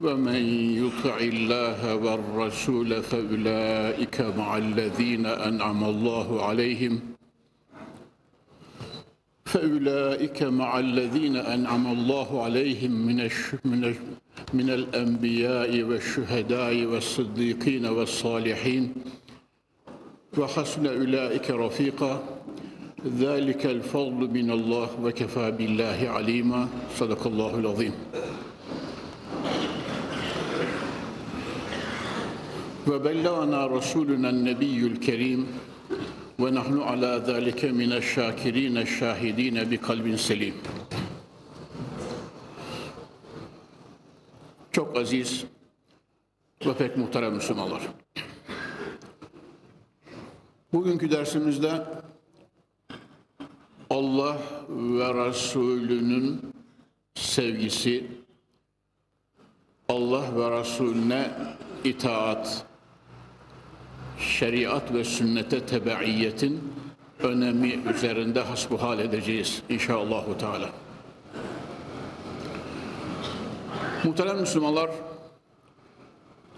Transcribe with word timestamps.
ومن 0.00 0.42
يطع 0.80 1.16
الله 1.16 1.94
والرسول 1.94 3.02
فأولئك 3.02 4.20
مع 4.20 4.56
الذين 4.56 5.26
أنعم 5.26 5.84
الله 5.84 6.44
عليهم. 6.44 7.00
فأولئك 9.44 10.42
مع 10.42 10.78
الذين 10.78 11.36
أنعم 11.36 11.92
الله 11.92 12.42
عليهم 12.44 12.90
من 12.90 13.20
الش... 13.20 13.54
من. 13.64 13.94
من 14.54 14.70
الأنبياء 14.70 15.82
والشهداء 15.82 16.84
والصديقين 16.84 17.86
والصالحين. 17.86 18.94
وحسن 20.38 20.86
أولئك 20.86 21.50
رفيقا. 21.50 22.24
ذلك 23.18 23.66
الفضل 23.66 24.30
من 24.30 24.50
الله 24.50 24.88
وكفى 25.02 25.50
بالله 25.50 26.08
عليما. 26.08 26.68
صدق 26.96 27.26
الله 27.26 27.58
العظيم. 27.58 27.92
وبلغنا 32.87 33.67
رسولنا 33.67 34.29
النبي 34.29 34.87
الكريم 34.87 35.47
ونحن 36.39 36.81
على 36.81 37.23
ذلك 37.27 37.65
من 37.65 37.91
الشاكرين 37.93 38.77
الشاهدين 38.77 39.55
بقلب 39.69 40.15
سليم 40.15 40.53
Çok 44.71 44.97
aziz 44.97 45.45
ve 46.65 46.73
pek 46.73 46.97
muhterem 46.97 47.33
Müslümanlar. 47.33 47.81
Bugünkü 50.73 51.11
dersimizde 51.11 51.85
Allah 53.89 54.37
ve 54.69 55.27
Resulünün 55.27 56.41
sevgisi, 57.15 58.07
Allah 59.89 60.35
ve 60.35 60.59
Resulüne 60.59 61.31
itaat, 61.83 62.65
şeriat 64.20 64.94
ve 64.94 65.04
sünnete 65.04 65.66
tebaiyetin 65.66 66.72
önemi 67.22 67.78
üzerinde 67.94 68.40
hasbuhal 68.40 68.98
edeceğiz 68.98 69.62
inşallahü 69.68 70.38
teala. 70.38 70.70
Muhterem 74.04 74.40
Müslümanlar, 74.40 74.90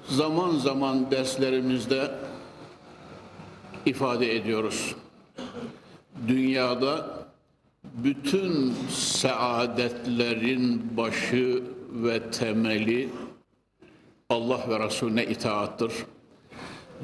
zaman 0.09 0.51
zaman 0.51 1.11
derslerimizde 1.11 2.11
ifade 3.87 4.37
ediyoruz. 4.37 4.95
Dünyada 6.29 7.23
bütün 7.85 8.75
saadetlerin 8.91 10.97
başı 10.97 11.63
ve 11.93 12.31
temeli 12.31 13.09
Allah 14.29 14.61
ve 14.69 14.87
Resulüne 14.87 15.25
itaattır. 15.25 15.93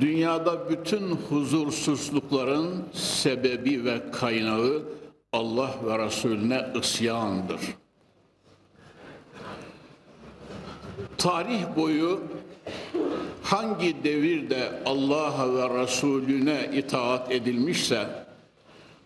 Dünyada 0.00 0.70
bütün 0.70 1.10
huzursuzlukların 1.10 2.84
sebebi 2.92 3.84
ve 3.84 4.10
kaynağı 4.10 4.82
Allah 5.32 5.70
ve 5.86 5.98
Resulüne 6.06 6.66
isyandır. 6.80 7.60
Tarih 11.18 11.76
boyu 11.76 12.20
hangi 13.42 14.04
devirde 14.04 14.82
Allah'a 14.86 15.54
ve 15.54 15.82
Resulüne 15.82 16.70
itaat 16.72 17.32
edilmişse, 17.32 18.06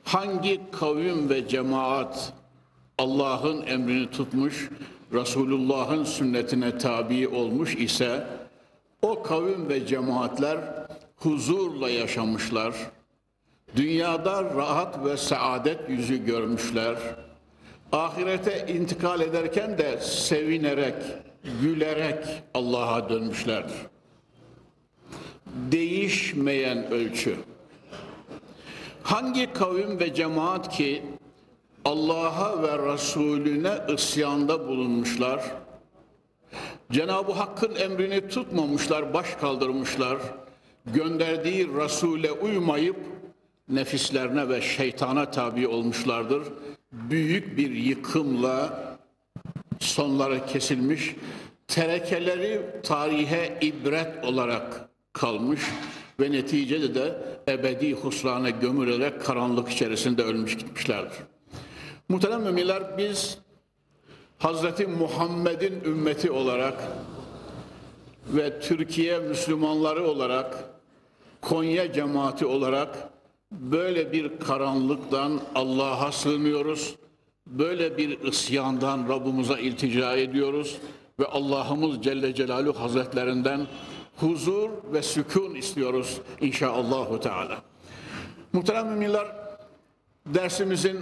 hangi 0.04 0.60
kavim 0.72 1.30
ve 1.30 1.48
cemaat 1.48 2.32
Allah'ın 2.98 3.66
emrini 3.66 4.10
tutmuş, 4.10 4.70
Resulullah'ın 5.12 6.04
sünnetine 6.04 6.78
tabi 6.78 7.28
olmuş 7.28 7.74
ise, 7.74 8.26
o 9.02 9.22
kavim 9.22 9.68
ve 9.68 9.86
cemaatler 9.86 10.58
huzurla 11.22 11.90
yaşamışlar, 11.90 12.74
dünyada 13.76 14.44
rahat 14.44 15.04
ve 15.04 15.16
saadet 15.16 15.88
yüzü 15.88 16.24
görmüşler, 16.24 16.96
ahirete 17.92 18.66
intikal 18.68 19.20
ederken 19.20 19.78
de 19.78 20.00
sevinerek, 20.00 20.94
gülerek 21.62 22.24
Allah'a 22.54 23.08
dönmüşlerdir. 23.08 23.76
Değişmeyen 25.46 26.90
ölçü. 26.90 27.36
Hangi 29.02 29.52
kavim 29.52 30.00
ve 30.00 30.14
cemaat 30.14 30.76
ki 30.76 31.02
Allah'a 31.84 32.62
ve 32.62 32.92
Resulüne 32.92 33.72
isyanda 33.94 34.68
bulunmuşlar, 34.68 35.42
Cenab-ı 36.92 37.32
Hakk'ın 37.32 37.74
emrini 37.74 38.28
tutmamışlar, 38.28 39.14
baş 39.14 39.34
kaldırmışlar, 39.34 40.18
gönderdiği 40.86 41.68
Resul'e 41.68 42.32
uymayıp 42.32 42.96
nefislerine 43.68 44.48
ve 44.48 44.60
şeytana 44.60 45.30
tabi 45.30 45.68
olmuşlardır. 45.68 46.42
Büyük 46.92 47.58
bir 47.58 47.70
yıkımla 47.70 48.82
sonları 49.80 50.46
kesilmiş, 50.46 51.16
terekeleri 51.68 52.62
tarihe 52.82 53.58
ibret 53.60 54.24
olarak 54.24 54.88
kalmış 55.12 55.60
ve 56.20 56.32
neticede 56.32 56.94
de 56.94 57.18
ebedi 57.48 57.92
husrana 57.92 58.50
gömülerek 58.50 59.24
karanlık 59.24 59.68
içerisinde 59.68 60.22
ölmüş 60.22 60.58
gitmişlerdir. 60.58 61.18
Muhterem 62.08 62.42
müminler 62.42 62.98
biz 62.98 63.38
Hazreti 64.38 64.86
Muhammed'in 64.86 65.84
ümmeti 65.84 66.30
olarak 66.30 66.82
ve 68.26 68.60
Türkiye 68.60 69.18
Müslümanları 69.18 70.08
olarak 70.08 70.71
Konya 71.42 71.92
cemaati 71.92 72.46
olarak 72.46 73.10
böyle 73.52 74.12
bir 74.12 74.38
karanlıktan 74.38 75.40
Allah'a 75.54 76.12
sığınıyoruz. 76.12 76.96
Böyle 77.46 77.98
bir 77.98 78.20
isyandan 78.20 79.08
Rabbimize 79.08 79.60
iltica 79.60 80.16
ediyoruz 80.16 80.78
ve 81.20 81.26
Allah'ımız 81.26 82.02
Celle 82.02 82.34
Celaluhu 82.34 82.80
Hazretlerinden 82.80 83.66
huzur 84.16 84.70
ve 84.92 85.02
sükun 85.02 85.54
istiyoruz 85.54 86.20
inşallahü 86.40 87.20
teala. 87.20 87.62
Muhterem 88.52 88.88
müminler 88.88 89.26
dersimizin 90.26 91.00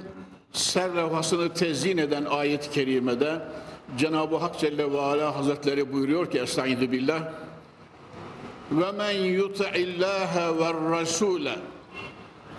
serlevhasını 0.53 1.55
tezyin 1.55 1.99
eden 1.99 2.25
ayet-i 2.25 2.71
kerimede 2.71 3.41
Cenab-ı 3.99 4.37
Hak 4.37 4.59
Celle 4.59 4.93
ve 4.93 5.01
Ala 5.01 5.37
Hazretleri 5.37 5.93
buyuruyor 5.93 6.31
ki 6.31 6.39
Estaizu 6.39 6.93
billah 6.93 7.33
ve 8.72 8.92
men 8.92 9.12
yuti'illâhe 9.12 10.60
ve 10.60 10.70
rasûle 10.96 11.56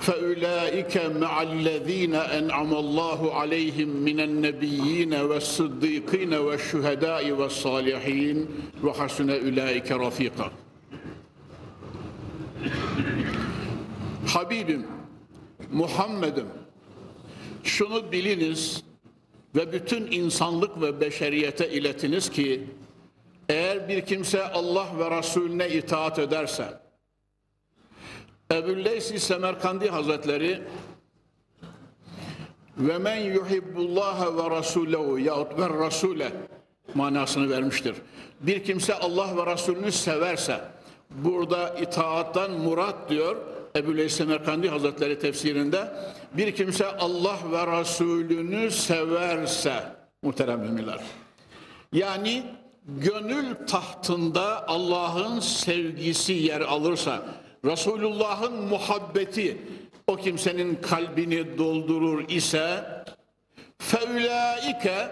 فَاُولَٰئِكَ 0.00 0.94
مَعَ 1.22 1.34
الَّذ۪ينَ 1.43 2.15
اَنْعَمَ 2.39 2.72
اللّٰهُ 2.84 3.21
عَلَيْهِمْ 3.41 3.91
مِنَ 4.08 4.19
النَّبِيِّينَ 4.29 5.12
وَالصِّدِّيقِينَ 5.31 6.32
وَالشُّهَدَاءِ 6.47 7.25
وَالصَّالِحِينَ 7.38 8.37
وَحَسُنَ 8.85 9.29
اُولَٰئِكَ 9.31 9.88
رَف۪يقًا 10.05 10.49
Habibim, 14.26 14.87
Muhammed'im, 15.73 16.47
şunu 17.64 18.12
biliniz 18.12 18.82
ve 19.56 19.73
bütün 19.73 20.12
insanlık 20.12 20.81
ve 20.81 21.00
beşeriyete 21.00 21.70
iletiniz 21.70 22.31
ki, 22.31 22.64
eğer 23.50 23.90
bir 23.90 24.06
kimse 24.06 24.44
Allah 24.44 24.88
ve 25.00 25.18
Resulüne 25.18 25.70
itaat 25.70 26.20
ederse, 26.20 26.82
Ebu'l-Leysi 28.52 29.20
Semerkandi 29.20 29.90
Hazretleri 29.90 30.62
ve 32.78 32.98
men 32.98 33.16
yuhibbullaha 33.16 34.38
ve 34.38 34.56
rasulehu 34.56 35.20
yahut 35.20 35.60
ve 35.60 35.70
rasule 35.70 36.32
manasını 36.94 37.50
vermiştir. 37.50 37.96
Bir 38.42 38.64
kimse 38.64 38.96
Allah 38.96 39.38
ve 39.38 39.54
Resulünü 39.54 39.92
severse 39.92 40.62
burada 41.10 41.70
itaattan 41.70 42.52
murat 42.52 43.10
diyor 43.10 43.36
Ebu'l-Leysi 43.76 44.16
Semerkandi 44.16 44.70
Hazretleri 44.70 45.20
tefsirinde 45.20 45.94
bir 46.34 46.56
kimse 46.56 46.88
Allah 46.88 47.38
ve 47.52 47.80
Resulünü 47.80 48.72
severse 48.72 49.84
muhterem 50.24 50.60
müminler. 50.60 51.00
Yani 51.94 52.44
gönül 52.88 53.68
tahtında 53.68 54.68
Allah'ın 54.68 55.39
sevgisi 55.39 56.33
yer 56.33 56.62
alırsa, 56.62 57.25
Resulullah'ın 57.66 58.54
muhabbeti 58.54 59.57
o 60.07 60.16
kimsenin 60.16 60.75
kalbini 60.75 61.57
doldurur 61.57 62.30
ise 62.30 62.86
feulaike 63.78 65.07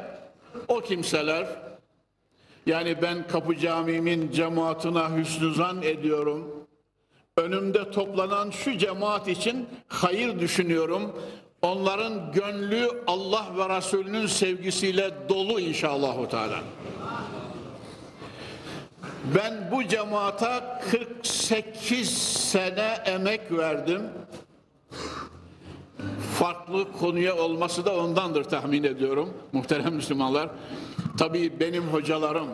o 0.67 0.81
kimseler 0.81 1.47
yani 2.65 3.01
ben 3.01 3.27
Kapı 3.27 3.57
Camii'min 3.57 4.31
cemaatine 4.31 5.17
hüsnü 5.17 5.53
zan 5.53 5.81
ediyorum. 5.83 6.65
Önümde 7.37 7.91
toplanan 7.91 8.49
şu 8.49 8.77
cemaat 8.77 9.27
için 9.27 9.69
hayır 9.87 10.39
düşünüyorum. 10.39 11.21
Onların 11.61 12.31
gönlü 12.31 12.89
Allah 13.07 13.45
ve 13.57 13.77
Resulünün 13.77 14.27
sevgisiyle 14.27 15.11
dolu 15.29 15.59
inşallah. 15.59 16.29
Teala. 16.29 16.59
Ben 19.35 19.71
bu 19.71 19.83
cemaata 19.83 20.81
48 20.91 22.09
sene 22.51 22.97
emek 23.05 23.51
verdim. 23.51 24.01
Farklı 26.39 26.91
konuya 26.91 27.37
olması 27.37 27.85
da 27.85 27.95
ondandır 27.95 28.43
tahmin 28.43 28.83
ediyorum 28.83 29.33
muhterem 29.51 29.93
Müslümanlar. 29.93 30.49
Tabii 31.17 31.59
benim 31.59 31.83
hocalarım, 31.83 32.47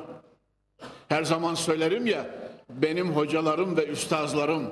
her 1.10 1.24
zaman 1.24 1.56
söylerim 1.56 2.08
ya, 2.08 2.26
benim 2.70 3.12
hocalarım 3.12 3.78
ve 3.78 3.88
üstazlarım, 3.88 4.64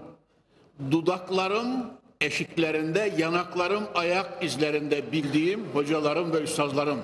dudaklarım 0.92 1.68
eşiklerinde, 2.22 3.14
yanaklarım 3.18 3.84
ayak 3.96 4.44
izlerinde 4.44 5.12
bildiğim 5.12 5.66
hocalarım 5.74 6.34
ve 6.34 6.42
üstazlarım. 6.42 7.00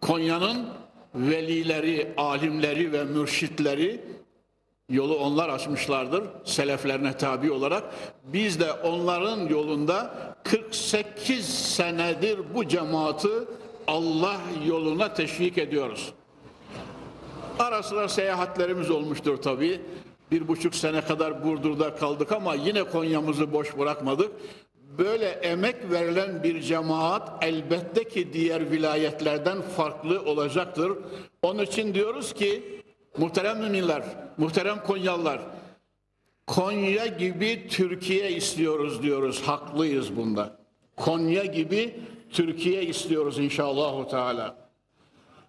Konya'nın 0.00 0.68
velileri, 1.14 2.14
alimleri 2.16 2.92
ve 2.92 3.04
mürşitleri 3.04 4.00
yolu 4.88 5.16
onlar 5.16 5.48
açmışlardır 5.48 6.24
seleflerine 6.44 7.16
tabi 7.16 7.52
olarak. 7.52 7.84
Biz 8.24 8.60
de 8.60 8.72
onların 8.72 9.48
yolunda 9.48 10.14
48 10.44 11.46
senedir 11.48 12.40
bu 12.54 12.68
cemaati 12.68 13.28
Allah 13.86 14.36
yoluna 14.66 15.14
teşvik 15.14 15.58
ediyoruz. 15.58 16.12
Ara 17.58 17.82
sıra 17.82 18.08
seyahatlerimiz 18.08 18.90
olmuştur 18.90 19.36
tabii. 19.36 19.80
Bir 20.30 20.48
buçuk 20.48 20.74
sene 20.74 21.00
kadar 21.00 21.44
Burdur'da 21.44 21.94
kaldık 21.94 22.32
ama 22.32 22.54
yine 22.54 22.84
Konya'mızı 22.84 23.52
boş 23.52 23.78
bırakmadık. 23.78 24.32
Böyle 24.98 25.26
emek 25.26 25.90
verilen 25.90 26.42
bir 26.42 26.60
cemaat 26.60 27.44
elbette 27.44 28.08
ki 28.08 28.32
diğer 28.32 28.70
vilayetlerden 28.70 29.62
farklı 29.62 30.22
olacaktır. 30.22 30.92
Onun 31.42 31.62
için 31.62 31.94
diyoruz 31.94 32.32
ki 32.32 32.82
muhterem 33.18 33.58
müminler, 33.58 34.02
muhterem 34.36 34.82
Konyalılar, 34.82 35.40
Konya 36.46 37.06
gibi 37.06 37.66
Türkiye 37.68 38.32
istiyoruz 38.32 39.02
diyoruz. 39.02 39.42
Haklıyız 39.42 40.16
bunda. 40.16 40.56
Konya 40.96 41.44
gibi 41.44 42.00
Türkiye 42.30 42.82
istiyoruz 42.82 43.38
inşallah 43.38 44.08
Teala. 44.08 44.56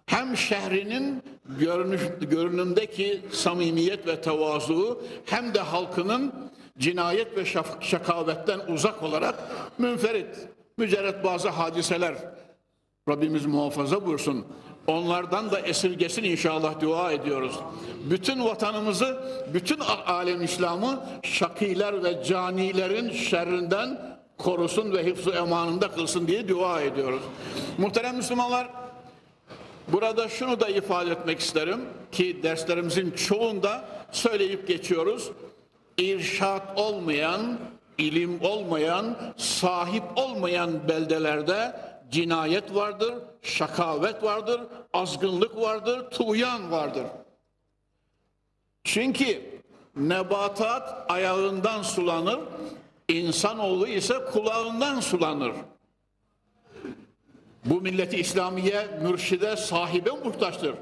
Hem 0.06 0.36
şehrinin 0.36 1.22
görünüş, 1.58 2.00
görünümdeki 2.20 3.20
samimiyet 3.32 4.06
ve 4.06 4.20
tevazu 4.20 5.02
hem 5.24 5.54
de 5.54 5.60
halkının 5.60 6.32
cinayet 6.78 7.36
ve 7.36 7.44
şakavetten 7.80 8.60
uzak 8.68 9.02
olarak 9.02 9.34
münferit, 9.78 10.48
mücerret 10.78 11.24
bazı 11.24 11.48
hadiseler 11.48 12.14
Rabbimiz 13.08 13.46
muhafaza 13.46 14.06
buyursun. 14.06 14.46
Onlardan 14.86 15.50
da 15.50 15.60
esirgesin 15.60 16.24
inşallah 16.24 16.80
dua 16.80 17.12
ediyoruz. 17.12 17.58
Bütün 18.10 18.44
vatanımızı, 18.44 19.18
bütün 19.54 19.78
alem 20.06 20.42
İslam'ı 20.42 21.04
şakiler 21.22 22.04
ve 22.04 22.24
canilerin 22.24 23.10
şerrinden 23.10 24.18
korusun 24.38 24.92
ve 24.92 25.10
hıfzı 25.10 25.30
emanında 25.30 25.90
kılsın 25.90 26.26
diye 26.26 26.48
dua 26.48 26.80
ediyoruz. 26.80 27.22
Muhterem 27.78 28.16
Müslümanlar, 28.16 28.68
burada 29.88 30.28
şunu 30.28 30.60
da 30.60 30.68
ifade 30.68 31.10
etmek 31.10 31.40
isterim 31.40 31.80
ki 32.12 32.42
derslerimizin 32.42 33.10
çoğunda 33.10 33.88
söyleyip 34.12 34.68
geçiyoruz. 34.68 35.30
İrşat 35.98 36.78
olmayan, 36.78 37.58
ilim 37.98 38.42
olmayan, 38.42 39.16
sahip 39.36 40.04
olmayan 40.16 40.88
beldelerde 40.88 41.80
cinayet 42.10 42.74
vardır, 42.74 43.14
şakavet 43.42 44.22
vardır, 44.22 44.60
azgınlık 44.92 45.56
vardır, 45.56 46.10
tuğyan 46.10 46.70
vardır. 46.70 47.04
Çünkü 48.84 49.42
nebatat 49.96 51.10
ayağından 51.10 51.82
sulanır, 51.82 52.40
İnsanoğlu 53.08 53.88
ise 53.88 54.14
kulağından 54.32 55.00
sulanır. 55.00 55.52
Bu 57.64 57.80
milleti 57.80 58.16
İslamiye 58.16 58.88
mürşide 59.02 59.56
sahibe 59.56 60.10
muhtaçtır. 60.10 60.74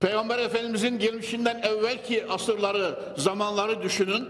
Peygamber 0.00 0.38
Efendimizin 0.38 0.98
gelmişinden 0.98 1.62
evvelki 1.62 2.26
asırları, 2.26 2.98
zamanları 3.16 3.82
düşünün. 3.82 4.28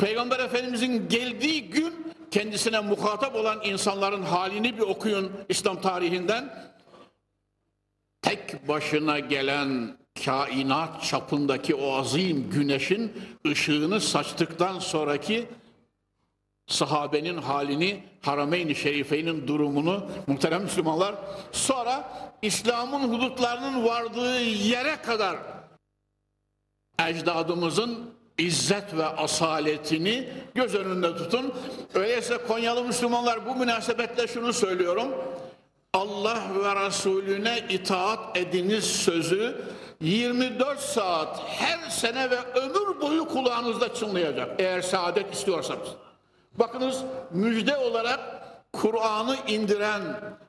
Peygamber 0.00 0.40
Efendimizin 0.40 1.08
geldiği 1.08 1.70
gün 1.70 2.14
kendisine 2.30 2.80
muhatap 2.80 3.34
olan 3.36 3.60
insanların 3.64 4.22
halini 4.22 4.76
bir 4.76 4.82
okuyun 4.82 5.32
İslam 5.48 5.80
tarihinden. 5.80 6.72
Tek 8.22 8.68
başına 8.68 9.18
gelen 9.18 9.98
kainat 10.24 11.04
çapındaki 11.04 11.74
o 11.74 11.92
azim 11.92 12.50
güneşin 12.50 13.12
ışığını 13.46 14.00
saçtıktan 14.00 14.78
sonraki 14.78 15.48
sahabenin 16.66 17.36
halini, 17.36 18.02
Harameyn-i 18.22 18.74
Şerife'nin 18.74 19.48
durumunu 19.48 20.10
muhterem 20.26 20.62
Müslümanlar 20.62 21.14
sonra 21.52 22.12
İslam'ın 22.42 23.12
hudutlarının 23.12 23.84
vardığı 23.84 24.40
yere 24.42 25.02
kadar 25.02 25.36
ecdadımızın 27.08 28.19
izzet 28.40 28.96
ve 28.96 29.06
asaletini 29.06 30.28
göz 30.54 30.74
önünde 30.74 31.16
tutun. 31.16 31.54
Öyleyse 31.94 32.38
Konyalı 32.48 32.84
Müslümanlar 32.84 33.46
bu 33.46 33.54
münasebetle 33.54 34.26
şunu 34.26 34.52
söylüyorum. 34.52 35.08
Allah 35.94 36.42
ve 36.64 36.86
Resulüne 36.86 37.58
itaat 37.68 38.36
ediniz 38.36 38.84
sözü 38.84 39.56
24 40.00 40.80
saat 40.80 41.40
her 41.46 41.90
sene 41.90 42.30
ve 42.30 42.38
ömür 42.54 43.00
boyu 43.00 43.28
kulağınızda 43.28 43.94
çınlayacak. 43.94 44.60
Eğer 44.60 44.80
saadet 44.80 45.34
istiyorsanız. 45.34 45.88
Bakınız 46.58 47.04
müjde 47.30 47.76
olarak 47.76 48.20
Kur'an'ı 48.72 49.36
indiren, 49.48 50.02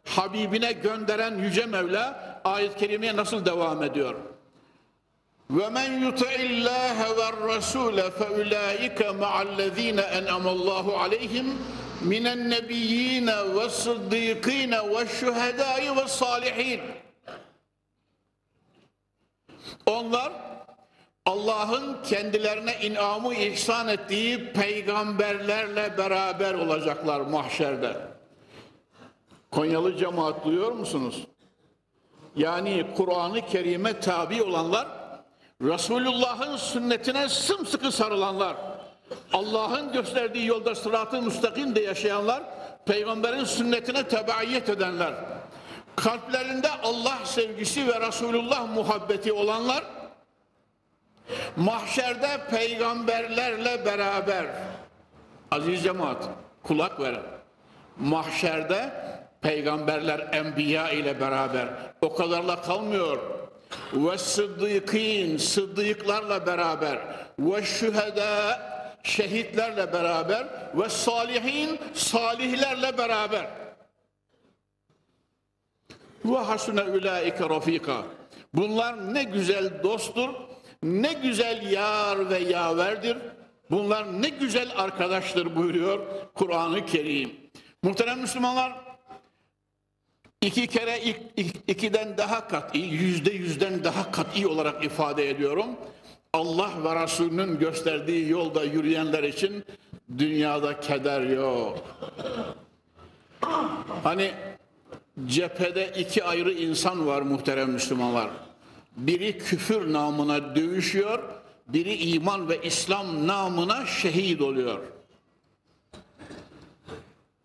Habibine 0.06 0.72
gönderen 0.72 1.38
Yüce 1.38 1.66
Mevla 1.66 2.40
ayet-i 2.44 2.78
kerimeye 2.78 3.16
nasıl 3.16 3.46
devam 3.46 3.84
ediyor? 3.84 4.16
وَمَنْ 5.51 5.89
يُطِعِ 6.07 6.33
اللّٰهَ 6.53 6.99
وَالرَّسُولَ 7.19 7.99
فَاُولَٰئِكَ 8.19 9.01
مَعَ 9.03 9.43
الَّذ۪ينَ 9.43 9.99
اَنْعَمَ 10.19 10.47
اللّٰهُ 10.49 10.87
عَلَيْهِمْ 10.99 11.47
مِنَ 12.03 12.27
النَّبِيِّينَ 12.27 13.29
وَالصِّدِّيقِينَ 13.55 14.73
وَالشُّهَدَاءِ 14.75 15.83
وَالصَّالِحِينَ 15.97 16.81
Onlar 19.87 20.33
Allah'ın 21.27 22.03
kendilerine 22.03 22.75
inamı 22.83 23.35
ihsan 23.35 23.89
ettiği 23.89 24.53
peygamberlerle 24.53 25.99
beraber 25.99 26.55
olacaklar 26.55 27.21
mahşerde. 27.21 27.97
Konyalı 29.51 29.97
cemaat 29.97 30.45
duyuyor 30.45 30.73
musunuz? 30.73 31.27
Yani 32.37 32.87
Kur'an-ı 32.97 33.47
Kerim'e 33.47 34.01
tabi 34.01 34.43
olanlar, 34.43 35.00
Resulullah'ın 35.62 36.58
sünnetine 36.58 37.30
sımsıkı 37.30 37.92
sarılanlar, 37.92 38.56
Allah'ın 39.34 39.92
gösterdiği 39.92 40.46
yolda 40.46 40.76
sıratı 40.76 41.22
müstakimde 41.22 41.82
yaşayanlar, 41.82 42.44
peygamberin 42.86 43.44
sünnetine 43.44 44.08
tebaiyet 44.08 44.70
edenler, 44.70 45.14
kalplerinde 45.96 46.70
Allah 46.84 47.18
sevgisi 47.24 47.88
ve 47.88 48.08
Resulullah 48.08 48.76
muhabbeti 48.76 49.34
olanlar, 49.34 49.84
Mahşerde 51.56 52.42
peygamberlerle 52.52 53.86
beraber 53.86 54.46
aziz 55.52 55.84
cemaat 55.84 56.30
kulak 56.64 57.00
verin. 57.00 57.24
Mahşerde 57.98 58.94
peygamberler 59.42 60.28
enbiya 60.32 60.90
ile 60.90 61.22
beraber 61.22 61.68
o 62.02 62.16
kadarla 62.16 62.62
kalmıyor. 62.62 63.20
Ve 63.94 64.18
sıddıkîn 64.18 65.38
sıddıklarla 65.38 66.48
beraber 66.48 67.00
ve 67.40 67.64
şühedâ 67.64 68.62
şehitlerle 69.04 69.94
beraber 69.94 70.48
ve 70.76 70.90
salihin 70.90 71.80
salihlerle 71.94 72.98
beraber 72.98 73.48
ve 76.26 76.38
hasune 76.38 76.84
ulaike 76.84 77.50
rafika 77.50 78.04
Bunlar 78.54 79.14
ne 79.14 79.24
güzel 79.24 79.84
dosttur, 79.84 80.30
ne 80.84 81.14
güzel 81.14 81.72
yar 81.72 82.30
ve 82.30 82.40
yaverdir. 82.40 83.18
Bunlar 83.72 84.22
ne 84.22 84.30
güzel 84.30 84.72
arkadaştır 84.78 85.56
buyuruyor 85.56 86.00
Kur'an-ı 86.34 86.86
Kerim. 86.86 87.32
Muhterem 87.84 88.20
Müslümanlar, 88.20 88.74
iki 90.42 90.68
kere 90.68 91.00
ikiden 91.68 92.18
daha 92.18 92.48
kat'i, 92.48 92.80
yüzde 92.80 93.32
yüzden 93.32 93.84
daha 93.84 94.12
kat'i 94.12 94.48
olarak 94.48 94.86
ifade 94.86 95.30
ediyorum. 95.30 95.68
Allah 96.34 96.72
ve 96.84 97.04
Resulünün 97.04 97.60
gösterdiği 97.60 98.30
yolda 98.30 98.64
yürüyenler 98.64 99.24
için 99.24 99.64
dünyada 100.18 100.80
keder 100.80 101.22
yok. 101.22 101.78
Hani 104.04 104.32
cephede 105.28 105.92
iki 105.98 106.24
ayrı 106.24 106.52
insan 106.52 107.08
var 107.08 107.22
muhterem 107.22 107.70
Müslümanlar. 107.72 108.30
Biri 108.98 109.38
küfür 109.38 109.94
namına 109.94 110.56
dövüşüyor, 110.56 111.20
biri 111.68 111.96
iman 111.96 112.50
ve 112.50 112.62
İslam 112.64 113.28
namına 113.28 113.86
şehit 113.86 114.42
oluyor. 114.42 114.80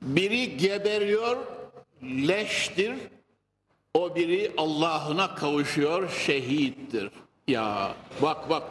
Biri 0.02 0.56
geberiyor, 0.56 1.36
leştir. 2.06 2.94
O 3.94 4.14
biri 4.14 4.52
Allah'ına 4.56 5.34
kavuşuyor, 5.34 6.08
şehittir. 6.10 7.10
Ya 7.48 7.94
bak 8.22 8.50
bak 8.50 8.62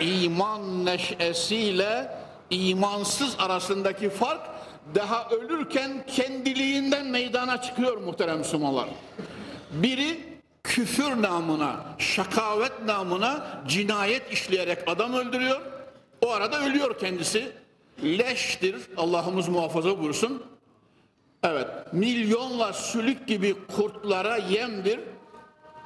iman 0.00 0.84
neşesiyle 0.84 2.18
imansız 2.50 3.36
arasındaki 3.38 4.10
fark 4.10 4.40
daha 4.94 5.28
ölürken 5.28 6.06
kendiliğinden 6.06 7.06
meydana 7.06 7.62
çıkıyor 7.62 7.96
muhterem 7.96 8.38
Müslümanlar. 8.38 8.88
Biri 9.70 10.20
küfür 10.64 11.22
namına, 11.22 11.76
şakavet 11.98 12.82
namına 12.84 13.62
cinayet 13.68 14.32
işleyerek 14.32 14.78
adam 14.86 15.14
öldürüyor. 15.14 15.60
O 16.20 16.30
arada 16.30 16.64
ölüyor 16.64 16.98
kendisi. 16.98 17.52
Leştir, 18.04 18.76
Allah'ımız 18.96 19.48
muhafaza 19.48 19.98
buyursun. 19.98 20.42
Evet, 21.42 21.66
milyonla 21.92 22.72
sülük 22.72 23.26
gibi 23.26 23.56
kurtlara 23.76 24.36
yemdir. 24.36 25.00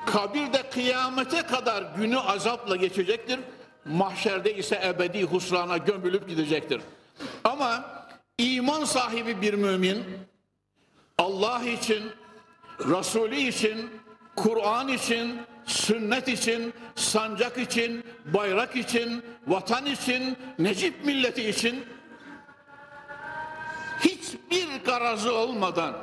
Kabirde 0.06 0.70
kıyamete 0.70 1.42
kadar 1.42 1.84
günü 1.96 2.18
azapla 2.18 2.76
geçecektir. 2.76 3.40
Mahşerde 3.84 4.56
ise 4.56 4.80
ebedi 4.84 5.22
husrana 5.22 5.76
gömülüp 5.76 6.28
gidecektir. 6.28 6.80
Ama 7.44 7.84
iman 8.38 8.84
sahibi 8.84 9.42
bir 9.42 9.54
mümin 9.54 10.04
Allah 11.18 11.62
için, 11.62 12.02
Resulü 12.78 13.36
için, 13.36 13.90
Kur'an 14.36 14.88
için, 14.88 15.40
sünnet 15.64 16.28
için, 16.28 16.72
sancak 16.94 17.58
için, 17.58 18.04
bayrak 18.24 18.76
için, 18.76 19.22
vatan 19.46 19.86
için, 19.86 20.36
Necip 20.58 21.04
milleti 21.04 21.48
için 21.48 21.84
hiçbir 24.04 24.84
garazı 24.84 25.34
olmadan 25.34 25.94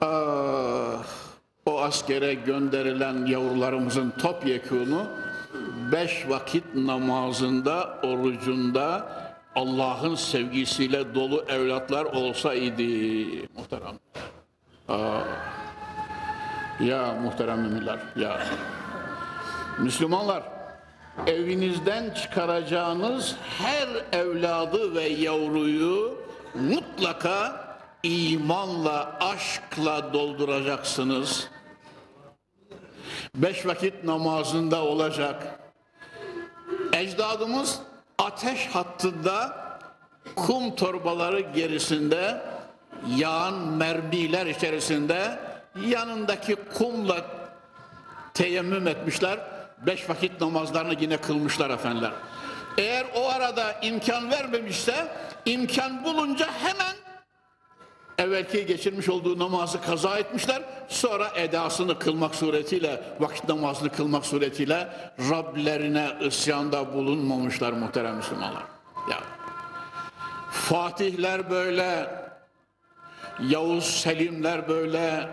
ah, 0.00 1.04
o 1.66 1.80
askere 1.82 2.34
gönderilen 2.34 3.26
yavrularımızın 3.26 4.10
topyekunu 4.10 5.06
beş 5.92 6.28
vakit 6.28 6.64
namazında, 6.74 7.98
orucunda 8.02 9.08
Allah'ın 9.54 10.14
sevgisiyle 10.14 11.14
dolu 11.14 11.44
evlatlar 11.48 12.04
olsaydı 12.04 12.82
muhterem. 13.56 13.98
Aa, 14.88 15.20
ya 16.80 17.14
muhterem 17.22 17.86
ya. 18.16 18.40
Müslümanlar, 19.78 20.42
evinizden 21.26 22.10
çıkaracağınız 22.10 23.36
her 23.58 24.18
evladı 24.20 24.94
ve 24.94 25.02
yavruyu 25.02 26.18
mutlaka 26.54 27.64
imanla, 28.02 29.18
aşkla 29.20 30.12
dolduracaksınız. 30.12 31.48
Beş 33.34 33.66
vakit 33.66 34.04
namazında 34.04 34.84
olacak. 34.84 35.60
Ecdadımız 36.92 37.78
ateş 38.18 38.66
hattında 38.66 39.64
kum 40.36 40.76
torbaları 40.76 41.40
gerisinde 41.40 42.42
yağan 43.16 43.54
mermiler 43.54 44.46
içerisinde 44.46 45.38
yanındaki 45.86 46.56
kumla 46.74 47.16
teyemmüm 48.34 48.86
etmişler. 48.86 49.53
Beş 49.86 50.10
vakit 50.10 50.40
namazlarını 50.40 50.94
yine 51.00 51.16
kılmışlar 51.16 51.70
efendiler. 51.70 52.12
Eğer 52.78 53.06
o 53.14 53.28
arada 53.28 53.72
imkan 53.82 54.30
vermemişse 54.30 55.08
imkan 55.44 56.04
bulunca 56.04 56.46
hemen 56.62 56.94
evvelki 58.18 58.66
geçirmiş 58.66 59.08
olduğu 59.08 59.38
namazı 59.38 59.80
kaza 59.80 60.18
etmişler. 60.18 60.62
Sonra 60.88 61.28
edasını 61.36 61.98
kılmak 61.98 62.34
suretiyle, 62.34 63.02
vakit 63.20 63.48
namazını 63.48 63.92
kılmak 63.92 64.26
suretiyle 64.26 64.88
Rablerine 65.30 66.08
isyanda 66.20 66.94
bulunmamışlar 66.94 67.72
muhterem 67.72 68.16
Müslümanlar. 68.16 68.62
Ya. 69.10 69.18
Fatihler 70.50 71.50
böyle, 71.50 72.10
Yavuz 73.48 73.84
Selimler 73.84 74.68
böyle, 74.68 75.28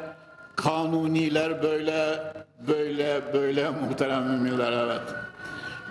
Kanuniler 0.55 1.63
böyle, 1.63 2.33
böyle, 2.67 3.33
böyle 3.33 3.69
muhterem 3.69 4.23
müminler 4.23 4.71
evet. 4.71 5.01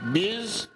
Biz 0.03 0.69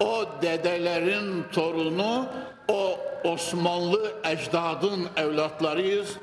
o 0.00 0.24
dedelerin 0.42 1.44
torunu, 1.52 2.26
o 2.68 2.98
Osmanlı 3.24 4.12
ecdadın 4.24 5.06
evlatlarıyız. 5.16 6.16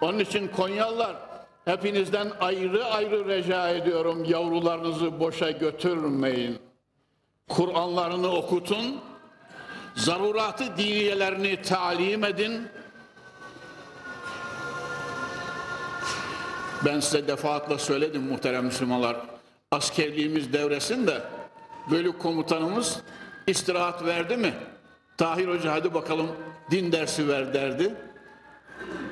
Onun 0.00 0.18
için 0.18 0.48
Konyalılar 0.48 1.16
hepinizden 1.64 2.28
ayrı 2.40 2.84
ayrı 2.84 3.28
rica 3.28 3.68
ediyorum 3.68 4.24
yavrularınızı 4.24 5.20
boşa 5.20 5.50
götürmeyin. 5.50 6.58
Kur'anlarını 7.48 8.28
okutun, 8.28 9.00
zaruratı 9.94 10.76
diniyelerini 10.76 11.62
talim 11.62 12.24
edin. 12.24 12.68
Ben 16.84 17.00
size 17.00 17.28
defaatle 17.28 17.78
söyledim 17.78 18.22
muhterem 18.22 18.64
Müslümanlar. 18.64 19.16
Askerliğimiz 19.70 20.52
devresinde 20.52 21.22
bölük 21.90 22.18
komutanımız 22.18 23.00
istirahat 23.46 24.04
verdi 24.04 24.36
mi? 24.36 24.54
Tahir 25.16 25.48
Hoca 25.48 25.72
hadi 25.72 25.94
bakalım 25.94 26.28
din 26.70 26.92
dersi 26.92 27.28
ver 27.28 27.54
derdi. 27.54 27.94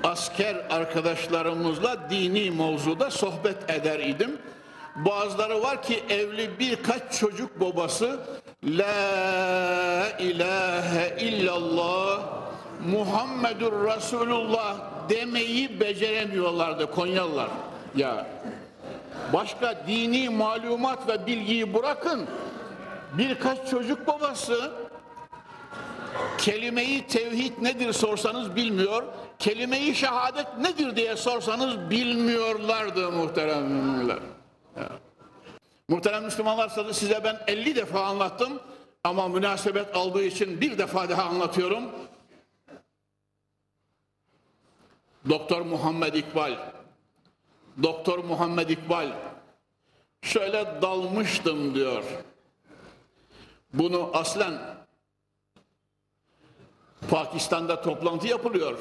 Asker 0.05 0.57
arkadaşlarımızla 0.71 2.11
dini 2.11 2.51
mevzuda 2.51 3.11
sohbet 3.11 3.71
eder 3.71 4.01
idim. 4.01 4.39
Bazıları 4.97 5.63
var 5.63 5.83
ki 5.83 6.03
evli 6.09 6.59
birkaç 6.59 7.19
çocuk 7.21 7.61
babası 7.61 8.21
La 8.65 10.19
ilahe 10.19 11.17
illallah 11.21 12.21
Muhammedur 12.87 13.73
Resulullah 13.73 14.77
demeyi 15.09 15.81
beceremiyorlardı 15.81 16.91
Konyalılar. 16.91 17.49
Ya 17.97 18.27
başka 19.33 19.87
dini 19.87 20.29
malumat 20.29 21.09
ve 21.09 21.27
bilgiyi 21.27 21.75
bırakın. 21.75 22.27
Birkaç 23.19 23.71
çocuk 23.71 24.07
babası 24.07 24.71
kelimeyi 26.39 27.07
tevhid 27.07 27.53
nedir 27.63 27.93
sorsanız 27.93 28.57
bilmiyor. 28.57 29.03
Kelimeyi 29.39 29.95
şehadet 29.95 30.59
nedir 30.59 30.97
diye 30.97 31.17
sorsanız 31.17 31.91
bilmiyorlardı 31.91 33.13
muhterem 33.13 33.65
müminler. 33.65 34.19
Muhterem 35.89 36.25
Müslümanlar 36.25 36.93
size 36.93 37.25
ben 37.25 37.41
50 37.47 37.77
defa 37.77 38.01
anlattım 38.01 38.61
ama 39.05 39.29
münasebet 39.29 39.97
aldığı 39.97 40.23
için 40.23 40.61
bir 40.61 40.79
defa 40.79 41.09
daha 41.09 41.23
anlatıyorum. 41.23 41.83
Doktor 45.29 45.61
Muhammed 45.61 46.15
İkbal 46.15 46.57
Doktor 47.83 48.19
Muhammed 48.19 48.69
İkbal 48.69 49.09
şöyle 50.23 50.83
dalmıştım 50.83 51.75
diyor. 51.75 52.03
Bunu 53.75 54.11
aslen 54.13 54.59
Pakistan'da 57.11 57.83
toplantı 57.83 58.27
yapılıyor. 58.27 58.79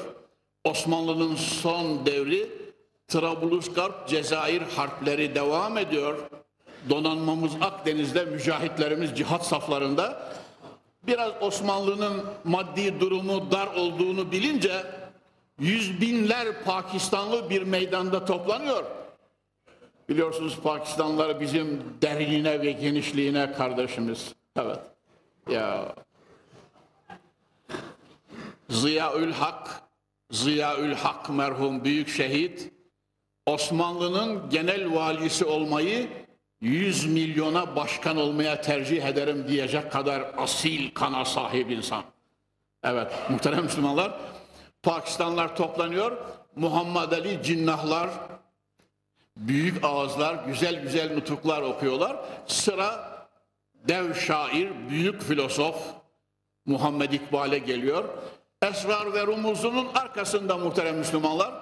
Osmanlı'nın 0.64 1.36
son 1.36 2.06
devri 2.06 2.50
Trablusgarp, 3.08 4.08
Cezayir 4.08 4.62
harpleri 4.62 5.34
devam 5.34 5.78
ediyor. 5.78 6.18
Donanmamız 6.90 7.52
Akdeniz'de, 7.60 8.24
mücahitlerimiz 8.24 9.14
cihat 9.16 9.46
saflarında. 9.46 10.32
Biraz 11.06 11.32
Osmanlı'nın 11.40 12.24
maddi 12.44 13.00
durumu 13.00 13.50
dar 13.50 13.66
olduğunu 13.66 14.32
bilince 14.32 14.99
yüz 15.60 16.00
binler 16.00 16.64
Pakistanlı 16.64 17.50
bir 17.50 17.62
meydanda 17.62 18.24
toplanıyor. 18.24 18.84
Biliyorsunuz 20.08 20.58
Pakistanlılar 20.62 21.40
bizim 21.40 21.82
derinliğine 22.02 22.62
ve 22.62 22.72
genişliğine 22.72 23.52
kardeşimiz. 23.52 24.34
Evet. 24.56 24.78
Ya 25.50 25.94
Ziyaül 28.68 29.32
Hak, 29.32 29.82
Ziyaül 30.30 30.94
Hak 30.94 31.30
merhum 31.30 31.84
büyük 31.84 32.08
şehit 32.08 32.72
Osmanlı'nın 33.46 34.50
genel 34.50 34.94
valisi 34.94 35.44
olmayı 35.44 36.08
100 36.60 37.06
milyona 37.06 37.76
başkan 37.76 38.16
olmaya 38.16 38.60
tercih 38.60 39.04
ederim 39.04 39.48
diyecek 39.48 39.92
kadar 39.92 40.34
asil 40.36 40.90
kana 40.94 41.24
sahip 41.24 41.70
insan. 41.70 42.02
Evet 42.84 43.12
muhterem 43.28 43.64
Müslümanlar 43.64 44.12
Pakistanlar 44.82 45.56
toplanıyor. 45.56 46.16
Muhammed 46.56 47.12
Ali 47.12 47.42
cinnahlar 47.42 48.10
büyük 49.36 49.84
ağızlar, 49.84 50.34
güzel 50.46 50.82
güzel 50.82 51.14
nutuklar 51.14 51.62
okuyorlar. 51.62 52.16
Sıra 52.46 53.10
dev 53.74 54.14
şair, 54.14 54.70
büyük 54.88 55.22
filozof 55.22 55.76
Muhammed 56.66 57.12
İkbal'e 57.12 57.58
geliyor. 57.58 58.04
Esrar 58.62 59.12
ve 59.12 59.26
Rumuzunun 59.26 59.88
arkasında 59.94 60.58
muhterem 60.58 60.98
Müslümanlar. 60.98 61.54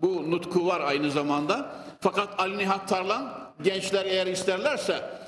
Bu 0.00 0.30
nutku 0.30 0.66
var 0.66 0.80
aynı 0.80 1.10
zamanda. 1.10 1.72
Fakat 2.00 2.40
Ali 2.40 2.58
Nihat 2.58 2.88
Tarlan 2.88 3.52
gençler 3.62 4.06
eğer 4.06 4.26
isterlerse 4.26 5.20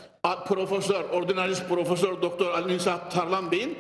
Profesör, 0.47 1.05
ordinalist 1.05 1.69
Profesör 1.69 2.23
Doktor 2.23 2.51
Ali 2.51 2.79
Nihat 2.79 3.13
Tarlan 3.13 3.51
Bey'in 3.51 3.79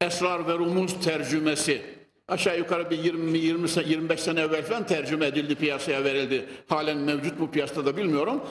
Esrar 0.00 0.48
ve 0.48 0.52
Rumuz 0.52 1.00
tercümesi 1.00 1.95
aşağı 2.28 2.58
yukarı 2.58 2.90
bir 2.90 2.98
20 2.98 3.38
20 3.38 3.68
25 3.86 4.20
sene 4.20 4.40
evvel 4.40 4.64
falan 4.64 4.86
tercüme 4.86 5.26
edildi 5.26 5.54
piyasaya 5.54 6.04
verildi. 6.04 6.48
Halen 6.68 6.98
mevcut 6.98 7.40
bu 7.40 7.50
piyasada 7.50 7.86
da 7.86 7.96
bilmiyorum. 7.96 8.42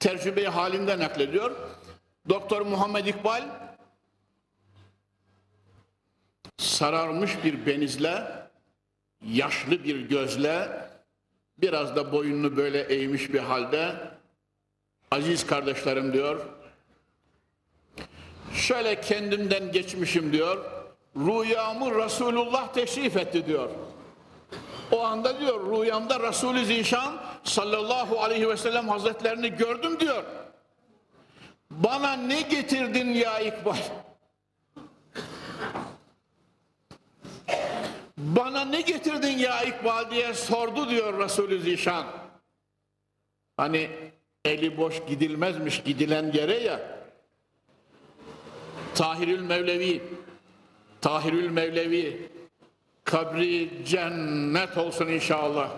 Tercümeyi 0.00 0.48
halinde 0.48 0.98
naklediyor. 0.98 1.50
Doktor 2.28 2.60
Muhammed 2.60 3.06
İkbal 3.06 3.42
sararmış 6.56 7.44
bir 7.44 7.66
benizle, 7.66 8.22
yaşlı 9.26 9.84
bir 9.84 10.08
gözle, 10.08 10.68
biraz 11.58 11.96
da 11.96 12.12
boynunu 12.12 12.56
böyle 12.56 12.80
eğmiş 12.80 13.32
bir 13.32 13.38
halde, 13.38 13.94
aziz 15.10 15.46
kardeşlerim 15.46 16.12
diyor, 16.12 16.46
şöyle 18.54 19.00
kendimden 19.00 19.72
geçmişim 19.72 20.32
diyor, 20.32 20.73
rüyamı 21.16 22.04
Resulullah 22.04 22.72
teşrif 22.72 23.16
etti 23.16 23.46
diyor. 23.46 23.70
O 24.92 25.04
anda 25.04 25.40
diyor 25.40 25.80
rüyamda 25.80 26.28
Resulü 26.28 26.64
Zişan 26.64 27.20
sallallahu 27.44 28.20
aleyhi 28.20 28.48
ve 28.48 28.56
sellem 28.56 28.88
hazretlerini 28.88 29.48
gördüm 29.48 30.00
diyor. 30.00 30.24
Bana 31.70 32.12
ne 32.16 32.40
getirdin 32.40 33.08
ya 33.08 33.40
İkbal? 33.40 33.76
Bana 38.18 38.64
ne 38.64 38.80
getirdin 38.80 39.38
ya 39.38 39.62
İkbal 39.62 40.10
diye 40.10 40.34
sordu 40.34 40.90
diyor 40.90 41.18
Resulü 41.18 41.60
Zişan. 41.60 42.06
Hani 43.56 43.90
eli 44.44 44.76
boş 44.76 45.06
gidilmezmiş 45.06 45.82
gidilen 45.82 46.32
yere 46.32 46.58
ya. 46.58 46.80
Tahirül 48.94 49.40
Mevlevi, 49.40 50.02
Tahirül 51.04 51.50
Mevlevi, 51.50 52.28
kabri 53.04 53.70
cennet 53.86 54.78
olsun 54.78 55.06
inşallah. 55.06 55.70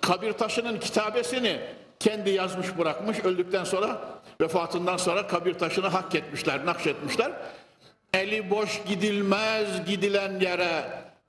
Kabir 0.00 0.32
taşının 0.32 0.80
kitabesini 0.80 1.60
kendi 2.00 2.30
yazmış 2.30 2.78
bırakmış 2.78 3.20
öldükten 3.20 3.64
sonra 3.64 4.00
vefatından 4.40 4.96
sonra 4.96 5.26
kabir 5.26 5.54
taşını 5.54 5.86
hak 5.86 6.14
etmişler, 6.14 6.66
nakşetmişler. 6.66 7.32
Eli 8.14 8.50
boş 8.50 8.82
gidilmez 8.86 9.86
gidilen 9.86 10.40
yere. 10.40 10.84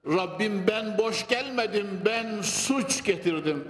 Rabbim 0.08 0.68
ben 0.68 0.98
boş 0.98 1.28
gelmedim, 1.28 2.02
ben 2.06 2.42
suç 2.42 3.04
getirdim. 3.04 3.68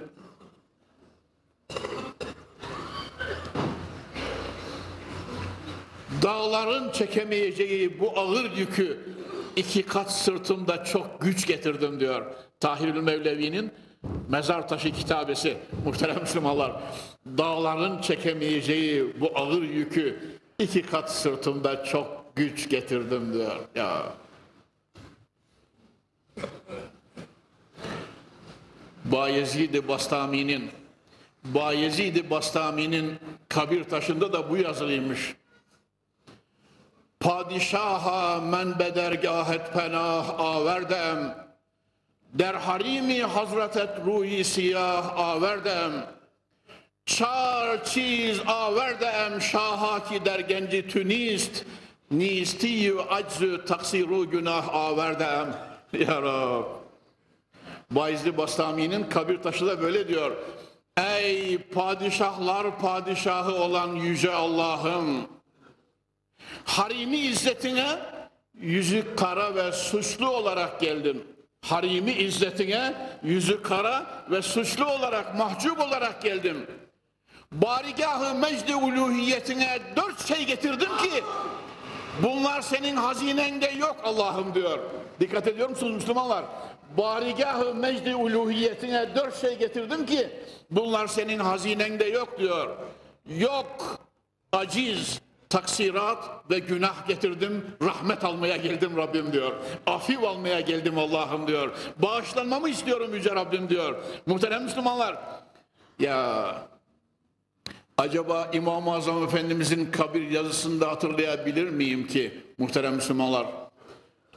Dağların 6.24 6.92
çekemeyeceği 6.92 8.00
bu 8.00 8.20
ağır 8.20 8.58
yükü 8.58 9.00
iki 9.56 9.84
kat 9.84 10.12
sırtımda 10.12 10.84
çok 10.84 11.22
güç 11.22 11.48
getirdim 11.48 12.00
diyor. 12.00 12.26
Tahirül 12.60 13.02
Mevlevi'nin 13.02 13.72
mezar 14.30 14.68
taşı 14.68 14.92
kitabesi 14.92 15.58
muhterem 15.86 16.22
Müslümanlar. 16.22 16.82
Dağların 17.38 18.02
çekemeyeceği 18.02 19.22
bu 19.22 19.32
ağır 19.36 19.62
yükü 19.62 20.20
iki 20.60 20.82
kat 20.82 21.12
sırtımda 21.12 21.84
çok 21.86 22.36
güç 22.36 22.70
getirdim 22.70 23.34
diyor. 23.34 23.56
Ya. 23.76 24.04
Bayezid-i 29.06 29.88
Bastami'nin 29.88 30.70
Bayezid-i 31.44 32.30
Bastami'nin 32.30 33.16
kabir 33.50 33.84
taşında 33.84 34.34
da 34.34 34.50
bu 34.50 34.58
yazılıymış. 34.58 35.36
Padişaha 37.24 38.42
men 38.42 38.80
bedergahet 38.80 39.74
penah 39.74 40.40
averdem 40.40 41.36
der 42.34 42.54
harimi 42.54 43.22
hazretet 43.22 43.90
ruhi 44.06 44.44
siyah 44.44 45.18
averdem 45.18 45.92
çar 47.06 47.84
çiz 47.86 48.40
averdem 48.48 49.42
şaha 49.42 50.04
ki 50.04 50.26
der 50.26 50.40
genci 50.40 50.88
tünist 50.88 51.66
Nistiyu 52.14 53.02
aczü 53.10 53.66
taksiru 53.66 54.30
günah 54.30 54.76
averdem. 54.76 55.54
Ya 55.94 56.22
Rab. 56.22 56.64
Bayezid 57.92 58.38
Bastami'nin 58.38 59.04
kabir 59.04 59.42
taşı 59.42 59.68
da 59.68 59.82
böyle 59.82 60.08
diyor. 60.08 60.32
Ey 60.98 61.58
padişahlar 61.58 62.80
padişahı 62.80 63.56
olan 63.56 63.96
yüce 63.96 64.34
Allah'ım. 64.34 65.28
Harimi 66.66 67.18
izzetine 67.18 68.00
yüzü 68.54 69.16
kara 69.16 69.56
ve 69.56 69.72
suçlu 69.72 70.30
olarak 70.30 70.80
geldim. 70.80 71.24
Harimi 71.62 72.12
izzetine 72.12 72.94
yüzü 73.24 73.62
kara 73.62 74.26
ve 74.32 74.42
suçlu 74.42 74.86
olarak 74.86 75.38
mahcup 75.38 75.80
olarak 75.80 76.22
geldim. 76.22 76.68
Barigahı 77.52 78.36
mecdi 78.36 78.76
uluhiyetine 78.76 79.80
dört 79.96 80.28
şey 80.28 80.46
getirdim 80.46 80.98
ki 80.98 81.24
Bunlar 82.22 82.62
senin 82.62 82.96
hazinende 82.96 83.68
yok 83.68 83.96
Allah'ım 84.04 84.56
diyor. 84.56 84.80
Dikkat 85.20 85.48
ediyor 85.48 85.70
musunuz 85.70 85.96
Müslümanlar? 85.96 86.46
Barigahı 86.98 87.76
mecdi 87.76 88.16
uluhiyetine 88.16 89.16
dört 89.16 89.42
şey 89.42 89.58
getirdim 89.58 90.06
ki 90.06 90.30
bunlar 90.72 91.08
senin 91.08 91.40
hazinende 91.40 92.06
yok 92.06 92.40
diyor. 92.40 92.78
Yok 93.38 94.00
aciz, 94.52 95.22
taksirat 95.54 96.52
ve 96.52 96.60
günah 96.60 97.08
getirdim, 97.08 97.66
rahmet 97.82 98.24
almaya 98.24 98.58
geldim 98.58 98.98
Rabbim 98.98 99.34
diyor. 99.34 99.52
Afif 99.88 100.24
almaya 100.24 100.60
geldim 100.60 100.98
Allah'ım 101.00 101.48
diyor. 101.48 101.72
Bağışlanmamı 101.98 102.70
istiyorum 102.70 103.14
Yüce 103.14 103.36
Rabbim 103.36 103.70
diyor. 103.70 103.96
Muhterem 104.26 104.64
Müslümanlar, 104.64 105.18
ya 106.00 106.56
Acaba 107.98 108.50
İmam-ı 108.54 108.94
Azam 108.94 109.24
Efendimizin 109.24 109.92
kabir 109.92 110.30
yazısını 110.30 110.82
da 110.82 110.92
hatırlayabilir 110.92 111.70
miyim 111.70 112.08
ki 112.08 112.44
muhterem 112.58 112.96
Müslümanlar? 112.96 113.48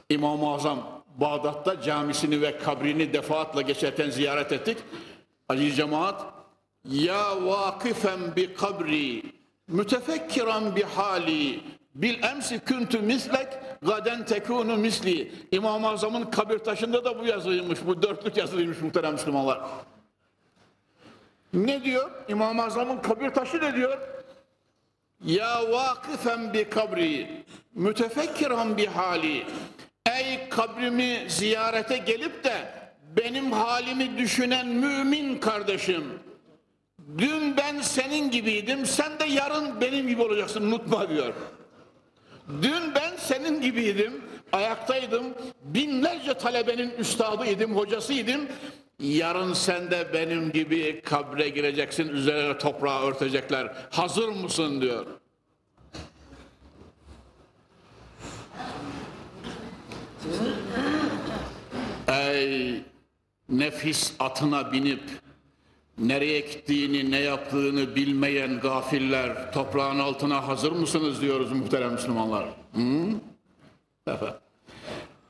İmam-ı 0.09 0.53
Azam 0.53 1.03
Bağdat'ta 1.15 1.81
camisini 1.81 2.41
ve 2.41 2.57
kabrini 2.57 3.13
defaatla 3.13 3.61
geçerken 3.61 4.09
ziyaret 4.09 4.51
ettik. 4.51 4.77
Aziz 5.49 5.77
cemaat, 5.77 6.25
ya 6.85 7.45
vakifen 7.45 8.35
bi 8.35 8.53
kabri, 8.53 9.23
mütefekkiran 9.67 10.75
bi 10.75 10.83
hali, 10.83 11.63
bil 11.95 12.23
emsi 12.23 12.59
küntü 12.59 12.99
mislek, 12.99 13.47
gaden 13.81 14.25
tekunu 14.25 14.77
misli. 14.77 15.31
İmam-ı 15.51 15.87
Azam'ın 15.87 16.23
kabir 16.23 16.59
taşında 16.59 17.05
da 17.05 17.19
bu 17.19 17.25
yazılıymış, 17.25 17.79
bu 17.85 18.01
dörtlük 18.01 18.37
yazılıymış 18.37 18.81
muhterem 18.81 19.13
Müslümanlar. 19.13 19.61
Ne 21.53 21.83
diyor? 21.83 22.11
İmam-ı 22.27 22.63
Azam'ın 22.63 22.97
kabir 22.97 23.29
taşı 23.29 23.61
ne 23.61 23.75
diyor? 23.75 23.97
Ya 25.25 25.71
vakifen 25.71 26.53
bi 26.53 26.69
kabri, 26.69 27.43
mütefekkiran 27.73 28.77
bi 28.77 28.85
hali. 28.85 29.45
Ey 30.17 30.49
kabrimi 30.49 31.25
ziyarete 31.27 31.97
gelip 31.97 32.43
de 32.43 32.71
benim 33.17 33.51
halimi 33.51 34.17
düşünen 34.17 34.67
mümin 34.67 35.39
kardeşim. 35.39 36.03
Dün 37.17 37.57
ben 37.57 37.81
senin 37.81 38.31
gibiydim, 38.31 38.85
sen 38.85 39.19
de 39.19 39.25
yarın 39.25 39.81
benim 39.81 40.07
gibi 40.07 40.21
olacaksın 40.21 40.63
unutma 40.63 41.09
diyor. 41.09 41.33
Dün 42.61 42.95
ben 42.95 43.15
senin 43.17 43.61
gibiydim, 43.61 44.21
ayaktaydım, 44.51 45.23
binlerce 45.63 46.33
talebenin 46.33 46.91
üstadıydım, 46.91 47.75
hocasıydım. 47.75 48.41
Yarın 48.99 49.53
sen 49.53 49.91
de 49.91 50.13
benim 50.13 50.51
gibi 50.51 51.01
kabre 51.01 51.49
gireceksin, 51.49 52.07
üzerine 52.07 52.57
toprağı 52.57 53.01
örtecekler. 53.03 53.75
Hazır 53.89 54.29
mısın 54.29 54.81
diyor. 54.81 55.05
Ey 62.07 62.81
nefis 63.49 64.13
atına 64.19 64.71
binip 64.71 65.01
nereye 65.97 66.39
gittiğini, 66.39 67.11
ne 67.11 67.19
yaptığını 67.19 67.95
bilmeyen 67.95 68.59
gafiller 68.59 69.51
toprağın 69.51 69.99
altına 69.99 70.47
hazır 70.47 70.71
mısınız 70.71 71.21
diyoruz 71.21 71.51
muhterem 71.51 71.91
Müslümanlar. 71.91 72.45
Hı? 72.75 73.13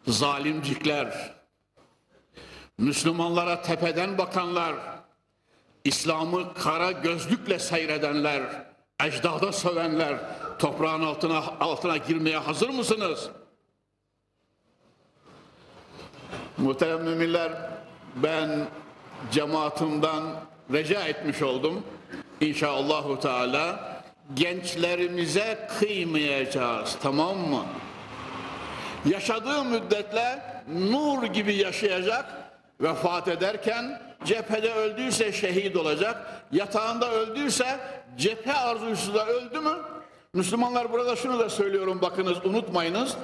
Zalimcikler, 0.07 1.33
Müslümanlara 2.77 3.61
tepeden 3.61 4.17
bakanlar, 4.17 4.75
İslam'ı 5.83 6.53
kara 6.53 6.91
gözlükle 6.91 7.59
seyredenler, 7.59 8.43
ecdada 9.03 9.51
sövenler, 9.51 10.17
toprağın 10.59 11.01
altına 11.01 11.43
altına 11.59 11.97
girmeye 11.97 12.37
hazır 12.37 12.69
mısınız? 12.69 13.29
Muhterem 16.57 17.03
müminler, 17.03 17.71
ben 18.15 18.67
cemaatimden 19.31 20.23
rica 20.73 21.03
etmiş 21.03 21.41
oldum. 21.41 21.83
İnşallahü 22.41 23.19
Teala 23.19 23.97
gençlerimize 24.33 25.67
kıymayacağız, 25.79 26.97
tamam 27.01 27.37
mı? 27.37 27.65
Yaşadığı 29.05 29.63
müddetle 29.63 30.39
nur 30.67 31.23
gibi 31.23 31.53
yaşayacak, 31.53 32.25
vefat 32.81 33.27
ederken 33.27 34.01
cephede 34.25 34.73
öldüyse 34.73 35.31
şehit 35.31 35.75
olacak, 35.75 36.43
yatağında 36.51 37.11
öldüyse 37.11 37.79
cephe 38.17 38.53
arzusuyla 38.53 39.25
öldü 39.25 39.59
mü? 39.59 39.77
Müslümanlar 40.33 40.91
burada 40.91 41.15
şunu 41.15 41.39
da 41.39 41.49
söylüyorum 41.49 42.01
bakınız 42.01 42.45
unutmayınız. 42.45 43.15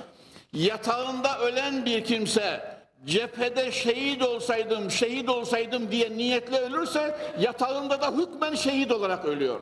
Yatağında 0.53 1.39
ölen 1.39 1.85
bir 1.85 2.03
kimse 2.03 2.72
cephede 3.05 3.71
şehit 3.71 4.23
olsaydım, 4.23 4.91
şehit 4.91 5.29
olsaydım 5.29 5.91
diye 5.91 6.17
niyetle 6.17 6.59
ölürse 6.59 7.15
yatağında 7.39 8.01
da 8.01 8.11
hükmen 8.11 8.55
şehit 8.55 8.91
olarak 8.91 9.25
ölüyor. 9.25 9.59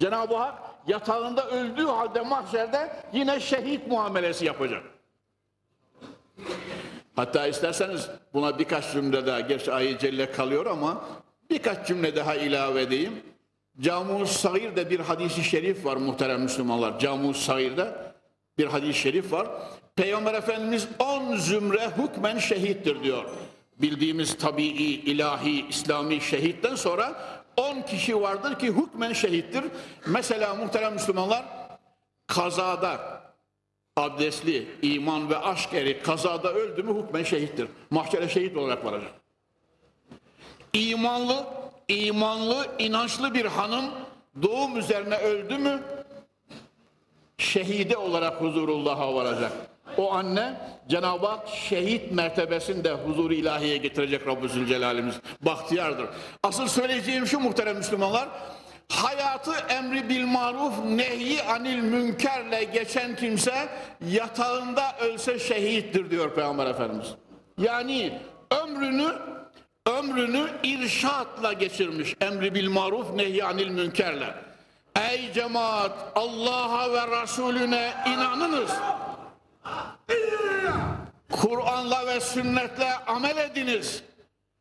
Cenab-ı 0.00 0.36
Hak 0.36 0.58
yatağında 0.86 1.48
öldüğü 1.50 1.86
halde 1.86 2.20
mahşerde 2.20 2.92
yine 3.12 3.40
şehit 3.40 3.86
muamelesi 3.86 4.44
yapacak. 4.44 4.82
Hatta 7.16 7.46
isterseniz 7.46 8.08
buna 8.34 8.58
birkaç 8.58 8.92
cümle 8.92 9.26
daha, 9.26 9.40
gerçi 9.40 9.72
ayı 9.72 9.98
celle 9.98 10.32
kalıyor 10.32 10.66
ama 10.66 11.04
birkaç 11.50 11.88
cümle 11.88 12.16
daha 12.16 12.34
ilave 12.34 12.82
edeyim. 12.82 13.22
Camus 13.80 14.30
Sagir'de 14.30 14.90
bir 14.90 15.00
hadisi 15.00 15.44
şerif 15.44 15.84
var 15.84 15.96
muhterem 15.96 16.42
Müslümanlar. 16.42 16.98
Camus 16.98 17.40
Sagir'de 17.40 17.94
bir 18.58 18.66
hadis-i 18.66 19.00
şerif 19.00 19.32
var. 19.32 19.46
Peygamber 19.96 20.34
Efendimiz 20.34 20.88
on 20.98 21.36
zümre 21.36 21.90
hükmen 21.98 22.38
şehittir 22.38 23.02
diyor. 23.02 23.24
Bildiğimiz 23.78 24.38
tabii, 24.38 24.66
ilahi, 24.66 25.68
İslami 25.68 26.20
şehitten 26.20 26.74
sonra 26.74 27.14
on 27.56 27.82
kişi 27.82 28.20
vardır 28.20 28.58
ki 28.58 28.66
hükmen 28.66 29.12
şehittir. 29.12 29.64
Mesela 30.06 30.54
muhterem 30.54 30.92
Müslümanlar 30.92 31.44
kazada 32.26 33.22
abdestli, 33.96 34.68
iman 34.82 35.30
ve 35.30 35.38
aşk 35.38 35.74
eri 35.74 36.02
kazada 36.02 36.52
öldü 36.52 36.82
mü 36.82 37.02
hükmen 37.02 37.22
şehittir. 37.22 37.68
Mahşere 37.90 38.28
şehit 38.28 38.56
olarak 38.56 38.84
varacak. 38.84 39.10
İmanlı, 40.72 41.46
imanlı, 41.88 42.66
inançlı 42.78 43.34
bir 43.34 43.44
hanım 43.44 43.84
doğum 44.42 44.78
üzerine 44.78 45.16
öldü 45.16 45.58
mü 45.58 45.82
şehide 47.38 47.96
olarak 47.96 48.40
huzurullah'a 48.40 49.14
varacak. 49.14 49.52
O 49.96 50.12
anne 50.12 50.54
Cenab-ı 50.88 51.26
Hak 51.26 51.48
şehit 51.48 52.12
mertebesinde 52.12 52.92
huzuru 52.92 53.34
ilahiye 53.34 53.76
getirecek 53.76 54.26
Rabbü 54.26 54.48
Zülcelal'imiz. 54.48 55.14
Bahtiyardır. 55.40 56.06
Asıl 56.42 56.68
söyleyeceğim 56.68 57.26
şu 57.26 57.40
muhterem 57.40 57.76
Müslümanlar. 57.76 58.28
Hayatı 58.88 59.52
emri 59.68 60.08
bil 60.08 60.26
maruf 60.26 60.84
nehi 60.84 61.42
anil 61.42 61.78
münkerle 61.78 62.64
geçen 62.64 63.16
kimse 63.16 63.68
yatağında 64.08 64.96
ölse 65.00 65.38
şehittir 65.38 66.10
diyor 66.10 66.34
Peygamber 66.34 66.66
Efendimiz. 66.66 67.14
Yani 67.58 68.20
ömrünü 68.62 69.12
ömrünü 69.86 70.46
irşatla 70.62 71.52
geçirmiş. 71.52 72.14
Emri 72.20 72.54
bil 72.54 72.70
maruf 72.70 73.14
nehi 73.14 73.44
anil 73.44 73.70
münkerle. 73.70 74.45
Ey 74.96 75.32
cemaat 75.32 76.12
Allah'a 76.14 76.92
ve 76.92 77.22
Resulüne 77.22 77.94
inanınız. 78.06 78.70
Kur'an'la 81.30 82.06
ve 82.06 82.20
sünnetle 82.20 82.94
amel 83.06 83.36
ediniz. 83.36 84.02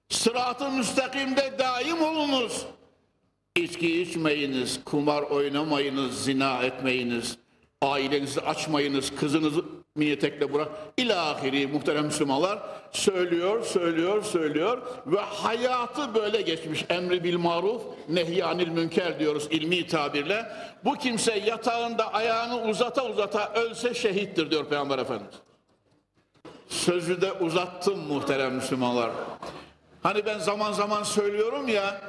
Sırat-ı 0.10 0.72
müstakimde 0.72 1.60
daim 1.60 2.02
olunuz. 2.02 2.66
İçki 3.56 4.02
içmeyiniz, 4.02 4.80
kumar 4.86 5.22
oynamayınız, 5.22 6.24
zina 6.24 6.64
etmeyiniz, 6.64 7.38
ailenizi 7.82 8.42
açmayınız, 8.42 9.16
kızınızı 9.16 9.66
miyetekle 9.96 10.54
bırak. 10.54 10.68
İlahiri 10.98 11.68
muhterem 11.68 12.06
Müslümanlar 12.06 12.60
söylüyor, 12.92 13.64
söylüyor, 13.64 14.24
söylüyor 14.24 14.82
ve 15.08 15.20
hayatı 15.20 16.16
böyle 16.16 16.42
geçmiş. 16.42 16.86
Emri 16.90 17.24
bil 17.24 17.38
maruf, 17.38 17.82
nehyanil 18.10 18.68
münker 18.68 19.20
diyoruz 19.20 19.48
ilmi 19.52 19.88
tabirle. 19.88 20.46
Bu 20.86 20.94
kimse 20.94 21.40
yatağında 21.40 22.14
ayağını 22.14 22.62
uzata 22.62 23.06
uzata 23.06 23.54
ölse 23.54 23.94
şehittir 23.94 24.52
diyor 24.52 24.66
Peygamber 24.66 25.00
Efendimiz. 25.00 25.36
Sözü 26.68 27.22
de 27.22 27.32
uzattım 27.32 28.00
muhterem 28.00 28.56
Müslümanlar. 28.56 29.12
Hani 30.04 30.26
ben 30.26 30.40
zaman 30.40 30.72
zaman 30.72 31.04
söylüyorum 31.04 31.68
ya, 31.68 32.02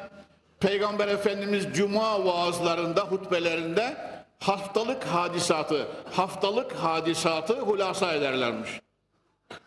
Peygamber 0.60 1.08
Efendimiz 1.08 1.66
cuma 1.74 2.24
vaazlarında, 2.24 3.00
hutbelerinde 3.00 3.96
haftalık 4.40 5.04
hadisatı, 5.04 5.88
haftalık 6.12 6.72
hadisatı 6.72 7.60
hulasa 7.60 8.12
ederlermiş. 8.12 8.70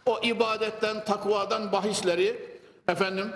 O 0.06 0.20
ibadetten, 0.24 1.06
takvadan 1.06 1.72
bahisleri 1.72 2.60
efendim 2.88 3.34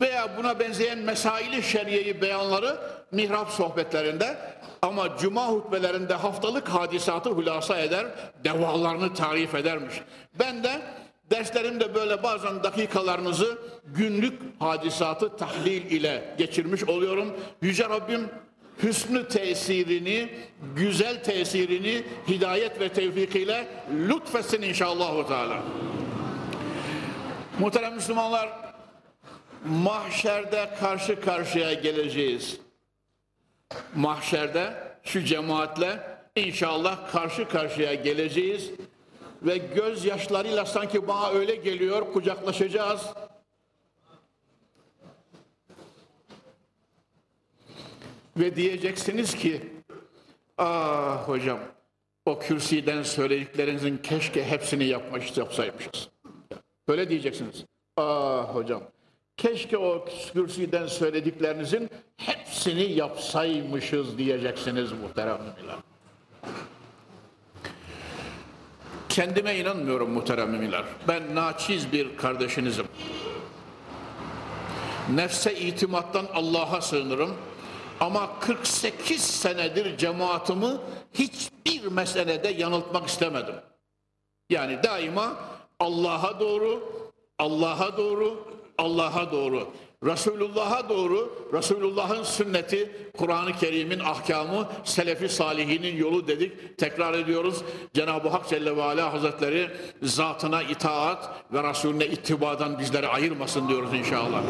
veya 0.00 0.36
buna 0.36 0.60
benzeyen 0.60 0.98
mesaili 0.98 1.62
şeriyeyi 1.62 2.22
beyanları 2.22 2.80
mihrap 3.12 3.50
sohbetlerinde 3.50 4.36
ama 4.82 5.16
cuma 5.16 5.48
hutbelerinde 5.48 6.14
haftalık 6.14 6.68
hadisatı 6.68 7.30
hulasa 7.30 7.78
eder, 7.78 8.06
devalarını 8.44 9.14
tarif 9.14 9.54
edermiş. 9.54 9.94
Ben 10.38 10.64
de 10.64 10.82
derslerimde 11.30 11.94
böyle 11.94 12.22
bazen 12.22 12.62
dakikalarınızı 12.62 13.58
günlük 13.84 14.42
hadisatı 14.58 15.36
tahlil 15.36 15.90
ile 15.90 16.34
geçirmiş 16.38 16.84
oluyorum. 16.84 17.36
Yüce 17.62 17.88
Rabbim 17.88 18.28
hüsnü 18.82 19.28
tesirini, 19.28 20.28
güzel 20.76 21.24
tesirini 21.24 22.02
hidayet 22.28 22.80
ve 22.80 22.88
tevfik 22.88 23.36
ile 23.36 23.66
lütfetsin 24.08 24.62
inşallah. 24.62 25.28
Teala. 25.28 25.62
Muhterem 27.58 27.94
Müslümanlar, 27.94 28.48
mahşerde 29.64 30.70
karşı 30.80 31.20
karşıya 31.20 31.72
geleceğiz. 31.72 32.58
Mahşerde 33.94 34.74
şu 35.04 35.24
cemaatle 35.24 36.00
inşallah 36.36 37.12
karşı 37.12 37.48
karşıya 37.48 37.94
geleceğiz 37.94 38.70
ve 39.42 39.56
gözyaşlarıyla 39.56 40.66
sanki 40.66 41.08
bana 41.08 41.30
öyle 41.30 41.54
geliyor 41.54 42.12
kucaklaşacağız. 42.12 43.00
Ve 48.40 48.56
diyeceksiniz 48.56 49.34
ki 49.34 49.60
ah 50.58 51.28
hocam 51.28 51.58
o 52.26 52.38
kürsiden 52.38 53.02
söylediklerinizin 53.02 53.98
keşke 53.98 54.44
hepsini 54.44 54.84
yapmış 54.84 55.36
yapsaymışız. 55.36 56.08
Böyle 56.88 57.08
diyeceksiniz. 57.08 57.64
Ah 57.96 58.54
hocam 58.54 58.82
keşke 59.36 59.78
o 59.78 60.04
kürsiden 60.32 60.86
söylediklerinizin 60.86 61.90
hepsini 62.16 62.92
yapsaymışız 62.92 64.18
diyeceksiniz 64.18 64.92
muhterem 64.92 65.38
müminler. 65.42 65.76
Kendime 69.08 69.56
inanmıyorum 69.56 70.10
muhterem 70.10 70.50
müminler. 70.50 70.84
Ben 71.08 71.34
naçiz 71.34 71.92
bir 71.92 72.16
kardeşinizim. 72.16 72.86
Nefse 75.14 75.54
itimattan 75.60 76.26
Allah'a 76.34 76.80
sığınırım. 76.80 77.36
Ama 78.00 78.38
48 78.40 79.22
senedir 79.22 79.98
cemaatimi 79.98 80.70
hiçbir 81.14 81.84
meselede 81.84 82.48
yanıltmak 82.48 83.08
istemedim. 83.08 83.54
Yani 84.50 84.82
daima 84.82 85.36
Allah'a 85.80 86.40
doğru, 86.40 86.92
Allah'a 87.38 87.96
doğru, 87.96 88.46
Allah'a 88.78 89.32
doğru. 89.32 89.68
Resulullah'a 90.04 90.88
doğru, 90.88 91.48
Resulullah'ın 91.52 92.22
sünneti, 92.22 92.92
Kur'an-ı 93.18 93.52
Kerim'in 93.52 93.98
ahkamı, 93.98 94.68
Selefi 94.84 95.28
Salihinin 95.28 95.96
yolu 95.96 96.28
dedik. 96.28 96.78
Tekrar 96.78 97.14
ediyoruz. 97.14 97.62
Cenab-ı 97.94 98.28
Hak 98.28 98.48
Celle 98.48 98.76
ve 98.76 98.82
Ala 98.82 99.12
Hazretleri 99.12 99.70
zatına 100.02 100.62
itaat 100.62 101.30
ve 101.52 101.62
Resulüne 101.70 102.06
ittibadan 102.06 102.78
bizleri 102.78 103.08
ayırmasın 103.08 103.68
diyoruz 103.68 103.94
inşallah. 103.94 104.42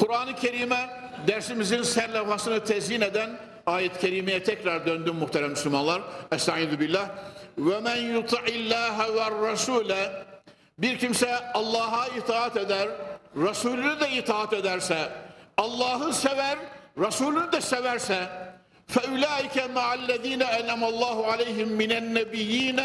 Kur'an-ı 0.00 0.34
Kerim'e 0.36 1.05
dersimizin 1.27 1.83
serlevhasını 1.83 2.63
tezyin 2.63 3.01
eden 3.01 3.29
ayet-i 3.65 3.99
kerimeye 3.99 4.43
tekrar 4.43 4.85
döndüm 4.85 5.15
muhterem 5.15 5.49
Müslümanlar. 5.49 6.01
Estaizu 6.31 6.79
billah. 6.79 7.09
Ve 7.57 7.79
men 7.79 7.95
yuta'illâhe 7.95 9.13
ve 9.13 9.51
rasûle 9.51 10.11
bir 10.77 10.99
kimse 10.99 11.51
Allah'a 11.53 12.07
itaat 12.07 12.57
eder, 12.57 12.87
Resulünü 13.35 13.99
de 13.99 14.09
itaat 14.11 14.53
ederse, 14.53 15.09
Allah'ı 15.57 16.13
sever, 16.13 16.57
Resulünü 16.97 17.51
de 17.51 17.61
severse, 17.61 18.29
فَاُولَٰئِكَ 18.93 19.57
مَعَ 19.77 19.87
الَّذ۪ينَ 19.93 20.43
اَنَمَ 20.59 20.81
اللّٰهُ 20.91 21.17
عَلَيْهِمْ 21.31 21.69
مِنَ 21.81 21.91
النَّبِيِّينَ 22.01 22.79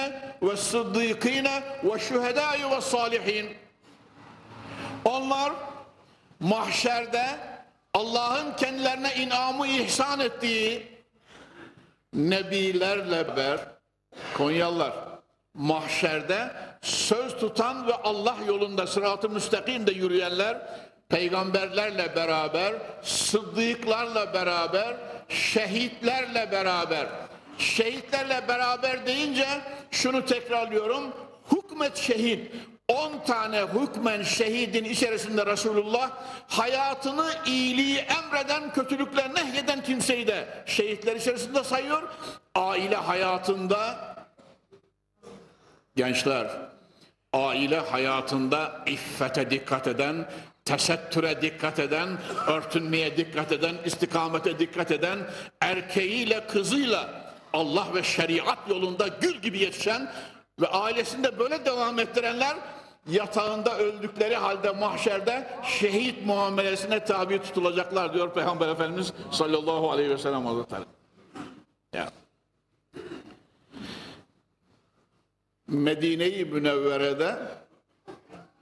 وَالصِّدِّيقِينَ 0.47 1.49
وَالشُّهَدَاءِ 1.89 2.57
وَالصَّالِحِينَ 2.71 3.47
Onlar 5.05 5.53
mahşerde 6.41 7.27
Allah'ın 7.94 8.54
kendilerine 8.56 9.16
inamı 9.16 9.68
ihsan 9.68 10.20
ettiği 10.20 10.88
nebilerle 12.14 13.28
beraber 13.28 13.60
Konyalılar 14.34 14.94
mahşerde 15.54 16.52
söz 16.82 17.38
tutan 17.38 17.88
ve 17.88 17.94
Allah 17.94 18.36
yolunda 18.48 18.88
sırat-ı 18.88 19.30
müstakimde 19.30 19.92
yürüyenler 19.92 20.58
peygamberlerle 21.10 22.16
beraber, 22.16 22.74
sıddıklarla 23.02 24.34
beraber, 24.34 24.96
şehitlerle 25.30 26.52
beraber. 26.52 27.08
Şehitlerle 27.58 28.48
beraber 28.48 29.06
deyince 29.06 29.48
şunu 29.92 30.26
tekrarlıyorum. 30.26 31.04
Hükmet 31.52 31.98
şehit. 31.98 32.52
10 32.92 33.26
tane 33.26 33.62
hükmen 33.62 34.24
şehidin 34.24 34.84
içerisinde 34.84 35.46
Resulullah 35.46 36.12
hayatını 36.48 37.34
iyiliği 37.46 37.98
emreden, 37.98 38.74
kötülükler 38.74 39.36
nehyeden 39.36 39.84
kimseyi 39.84 40.28
de 40.28 40.64
şehitler 40.66 41.16
içerisinde 41.16 41.64
sayıyor. 41.64 42.04
Aile 42.56 42.96
hayatında 42.96 44.12
gençler 45.96 46.48
aile 47.34 47.80
hayatında 47.80 48.82
iffete 48.86 49.50
dikkat 49.50 49.88
eden, 49.88 50.30
tesettüre 50.66 51.42
dikkat 51.42 51.80
eden, 51.80 52.10
örtünmeye 52.48 53.18
dikkat 53.18 53.52
eden, 53.52 53.76
istikamete 53.86 54.60
dikkat 54.60 54.92
eden, 54.92 55.20
erkeğiyle 55.62 56.48
kızıyla 56.48 57.10
Allah 57.54 57.88
ve 57.96 58.04
şeriat 58.04 58.60
yolunda 58.70 59.08
gül 59.08 59.36
gibi 59.36 59.60
yetişen 59.60 60.12
ve 60.62 60.68
ailesinde 60.68 61.40
böyle 61.40 61.66
devam 61.66 62.00
ettirenler 62.00 62.58
yatağında 63.10 63.78
öldükleri 63.78 64.36
halde 64.36 64.72
mahşerde 64.72 65.48
şehit 65.64 66.26
muamelesine 66.26 67.06
tabi 67.06 67.42
tutulacaklar 67.42 68.14
diyor 68.14 68.34
Peygamber 68.34 68.70
Efendimiz 68.70 69.14
sallallahu 69.32 69.92
aleyhi 69.92 70.10
ve 70.10 70.18
sellem 70.18 70.46
Hazretleri. 70.46 70.84
Ya. 71.94 72.10
Medine-i 75.68 76.46
Münevvere'de 76.46 77.36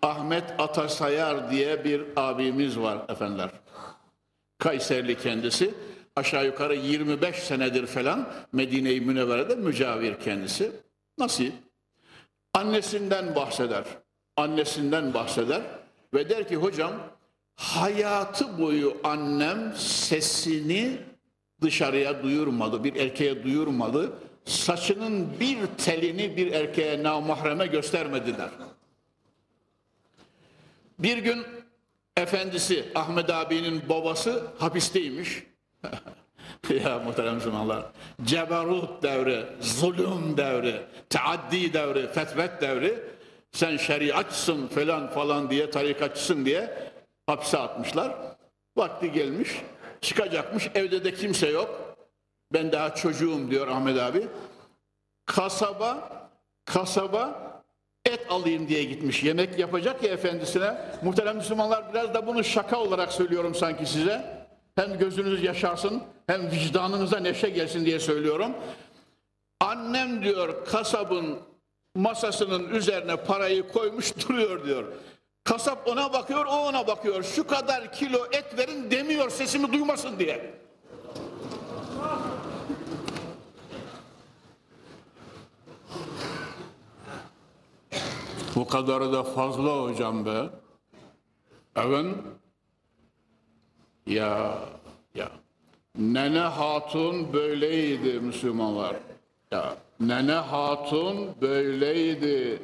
Ahmet 0.02 0.44
Atasayar 0.60 1.52
diye 1.52 1.84
bir 1.84 2.04
abimiz 2.16 2.80
var 2.80 2.98
efendiler. 3.10 3.50
Kayserli 4.58 5.18
kendisi. 5.18 5.74
Aşağı 6.16 6.46
yukarı 6.46 6.76
25 6.76 7.36
senedir 7.36 7.86
falan 7.86 8.30
Medine-i 8.52 9.02
Münevvere'de 9.02 9.56
mücavir 9.56 10.20
kendisi. 10.20 10.72
Nasip. 11.18 11.54
Annesinden 12.54 13.36
bahseder. 13.36 13.84
Annesinden 14.40 15.14
bahseder 15.14 15.62
ve 16.14 16.30
der 16.30 16.48
ki 16.48 16.56
hocam 16.56 16.94
hayatı 17.56 18.60
boyu 18.60 18.98
annem 19.04 19.74
sesini 19.78 20.98
dışarıya 21.62 22.24
duyurmadı, 22.24 22.84
bir 22.84 22.96
erkeğe 22.96 23.44
duyurmadı 23.44 24.14
saçının 24.46 25.40
bir 25.40 25.58
telini 25.78 26.38
bir 26.38 26.52
erkeğe 26.52 27.04
namahreme 27.04 27.68
göstermediler. 27.68 28.50
Bir 31.00 31.18
gün 31.18 31.46
efendisi 32.18 32.86
Ahmet 32.96 33.30
abinin 33.30 33.90
babası 33.90 34.48
hapisteymiş. 34.58 35.44
ya 36.84 37.00
muhterem 37.00 37.36
Müslümanlar. 37.36 37.86
Ceberut 38.24 39.04
devri, 39.04 39.46
zulüm 39.62 40.38
devri, 40.38 40.82
taaddi 41.10 41.74
devri, 41.74 42.08
fetret 42.08 42.62
devri. 42.62 43.00
Sen 43.52 43.78
şeriatçısın 43.78 44.68
falan 44.68 45.10
falan 45.10 45.50
diye, 45.50 45.70
tarikatçısın 45.70 46.46
diye 46.46 46.92
hapse 47.28 47.58
atmışlar. 47.58 48.16
Vakti 48.78 49.12
gelmiş, 49.12 49.62
çıkacakmış, 50.02 50.70
evde 50.76 51.04
de 51.04 51.14
kimse 51.14 51.48
yok. 51.48 51.96
Ben 52.54 52.72
daha 52.72 52.96
çocuğum 52.96 53.52
diyor 53.52 53.68
Ahmet 53.68 54.00
abi. 54.00 54.28
Kasaba, 55.26 56.12
kasaba 56.66 57.50
et 58.06 58.26
alayım 58.30 58.68
diye 58.68 58.84
gitmiş. 58.84 59.24
Yemek 59.24 59.60
yapacak 59.60 60.04
ya 60.04 60.10
efendisine. 60.10 60.78
Muhterem 61.04 61.38
Müslümanlar 61.38 61.94
biraz 61.94 62.14
da 62.14 62.28
bunu 62.28 62.44
şaka 62.44 62.80
olarak 62.80 63.12
söylüyorum 63.12 63.56
sanki 63.56 63.86
size. 63.86 64.40
Hem 64.76 64.98
gözünüz 64.98 65.44
yaşarsın 65.44 66.04
hem 66.28 66.52
vicdanınıza 66.52 67.20
neşe 67.20 67.50
gelsin 67.50 67.86
diye 67.86 68.00
söylüyorum. 68.00 68.52
Annem 69.60 70.24
diyor 70.24 70.66
kasabın 70.66 71.40
masasının 72.00 72.70
üzerine 72.70 73.16
parayı 73.16 73.68
koymuş 73.68 74.14
duruyor 74.30 74.66
diyor. 74.66 74.84
Kasap 75.44 75.88
ona 75.88 76.14
bakıyor, 76.14 76.46
o 76.46 76.50
ona 76.50 76.88
bakıyor. 76.88 77.24
Şu 77.24 77.48
kadar 77.48 77.94
kilo 77.94 78.26
et 78.32 78.58
verin 78.58 78.92
demiyor 78.92 79.30
sesimi 79.30 79.74
duymasın 79.74 80.20
diye. 80.20 80.54
Bu 88.56 88.68
kadarı 88.68 89.14
da 89.14 89.24
fazla 89.24 89.84
hocam 89.84 90.26
be. 90.26 90.50
Evet. 91.76 92.16
Ya 94.08 94.60
ya. 95.16 95.32
Nene 95.98 96.40
Hatun 96.40 97.34
böyleydi 97.34 98.20
Müslümanlar. 98.20 98.96
Ya 99.52 99.76
Nene 100.00 100.34
Hatun 100.34 101.42
böyleydi. 101.42 102.62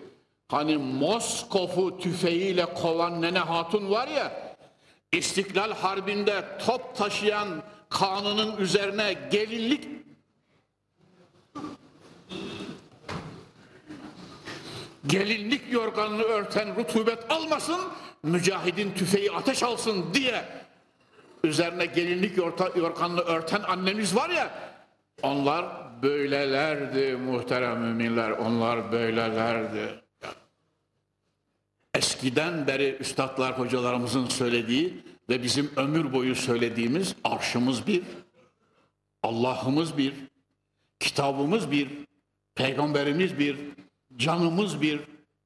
Hani 0.47 0.77
Moskov'u 0.77 1.99
tüfeğiyle 1.99 2.73
kovan 2.73 3.21
Nene 3.21 3.39
Hatun 3.39 3.91
var 3.91 4.07
ya, 4.07 4.55
İstiklal 5.11 5.71
Harbi'nde 5.73 6.43
top 6.65 6.95
taşıyan 6.95 7.47
kanının 7.89 8.57
üzerine 8.57 9.13
gelinlik 9.31 9.87
gelinlik 15.07 15.71
yorganını 15.71 16.23
örten 16.23 16.75
rutubet 16.75 17.31
almasın, 17.31 17.81
mücahidin 18.23 18.91
tüfeği 18.91 19.31
ateş 19.31 19.63
alsın 19.63 20.13
diye 20.13 20.45
üzerine 21.43 21.85
gelinlik 21.85 22.37
yorganını 22.75 23.21
örten 23.21 23.61
annemiz 23.61 24.15
var 24.15 24.29
ya, 24.29 24.51
onlar 25.23 25.65
böylelerdi 26.05 27.15
muhterem 27.15 27.81
müminler, 27.81 28.31
onlar 28.31 28.91
böylelerdi. 28.91 30.01
Eskiden 31.93 32.67
beri 32.67 32.97
üstadlar 32.99 33.59
hocalarımızın 33.59 34.25
söylediği 34.25 34.93
ve 35.29 35.43
bizim 35.43 35.71
ömür 35.75 36.13
boyu 36.13 36.35
söylediğimiz 36.35 37.15
arşımız 37.23 37.87
bir, 37.87 38.03
Allah'ımız 39.23 39.97
bir, 39.97 40.13
kitabımız 40.99 41.71
bir, 41.71 41.89
peygamberimiz 42.55 43.39
bir, 43.39 43.57
canımız 44.17 44.81
bir, 44.81 44.99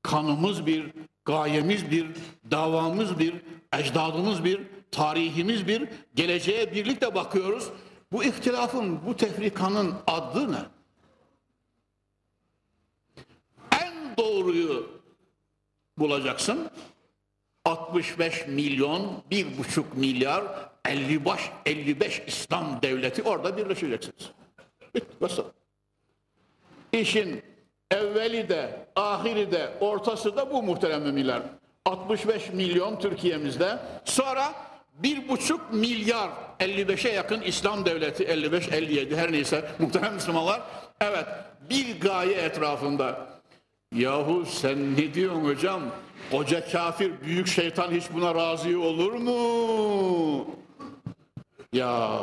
kanımız 0.04 0.65
bir, 0.65 0.86
gayemiz 1.26 1.91
bir, 1.91 2.08
davamız 2.52 3.19
bir, 3.19 3.34
ecdadımız 3.74 4.43
bir, 4.43 4.62
tarihimiz 4.91 5.67
bir, 5.67 5.88
geleceğe 6.15 6.74
birlikte 6.74 7.15
bakıyoruz. 7.15 7.69
Bu 8.12 8.24
ihtilafın, 8.24 9.06
bu 9.06 9.17
tefrikanın 9.17 9.95
adı 10.08 10.52
ne? 10.52 10.65
En 13.82 14.17
doğruyu 14.17 15.02
bulacaksın. 15.98 16.69
65 17.65 18.48
milyon, 18.48 19.24
bir 19.32 19.58
buçuk 19.58 19.98
milyar, 19.98 20.43
50 20.86 21.26
baş, 21.26 21.52
55 21.65 22.22
İslam 22.28 22.82
devleti 22.82 23.24
orada 23.24 23.58
birleşeceksiniz. 23.58 24.32
Bitti, 24.95 25.43
İşin 26.91 27.43
Evveli 27.91 28.50
de, 28.50 28.88
ahiri 28.95 29.52
de, 29.52 29.78
ortası 29.80 30.38
da 30.38 30.54
bu 30.54 30.63
muhterem 30.63 31.02
müminler. 31.02 31.41
65 31.86 32.50
milyon 32.50 33.00
Türkiye'mizde. 33.00 33.80
Sonra 34.06 34.54
bir 35.03 35.29
buçuk 35.29 35.73
milyar 35.73 36.29
55'e 36.59 37.12
yakın 37.12 37.41
İslam 37.41 37.85
devleti 37.85 38.23
55-57 38.23 39.15
her 39.15 39.31
neyse 39.31 39.71
muhterem 39.79 40.13
Müslümanlar. 40.13 40.62
Evet 41.01 41.25
bir 41.69 41.99
gaye 41.99 42.33
etrafında. 42.33 43.27
Yahu 43.95 44.45
sen 44.45 44.95
ne 44.95 45.13
diyorsun 45.13 45.45
hocam? 45.45 45.81
Koca 46.31 46.69
kafir 46.71 47.21
büyük 47.21 47.47
şeytan 47.47 47.91
hiç 47.91 48.03
buna 48.13 48.35
razı 48.35 48.79
olur 48.79 49.13
mu? 49.13 50.47
Ya 51.73 52.21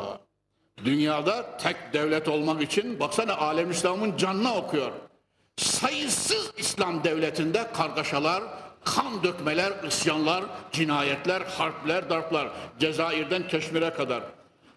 dünyada 0.84 1.56
tek 1.56 1.76
devlet 1.92 2.28
olmak 2.28 2.62
için 2.62 3.00
baksana 3.00 3.36
alem 3.36 3.70
İslam'ın 3.70 4.16
canına 4.16 4.56
okuyor. 4.56 4.92
Sayısız 5.56 6.52
İslam 6.56 7.04
devletinde 7.04 7.66
kargaşalar, 7.72 8.42
kan 8.86 9.22
dökmeler, 9.22 9.84
isyanlar, 9.84 10.44
cinayetler, 10.72 11.40
harpler, 11.40 12.10
darplar. 12.10 12.48
Cezayir'den 12.78 13.48
Keşmir'e 13.48 13.92
kadar. 13.92 14.22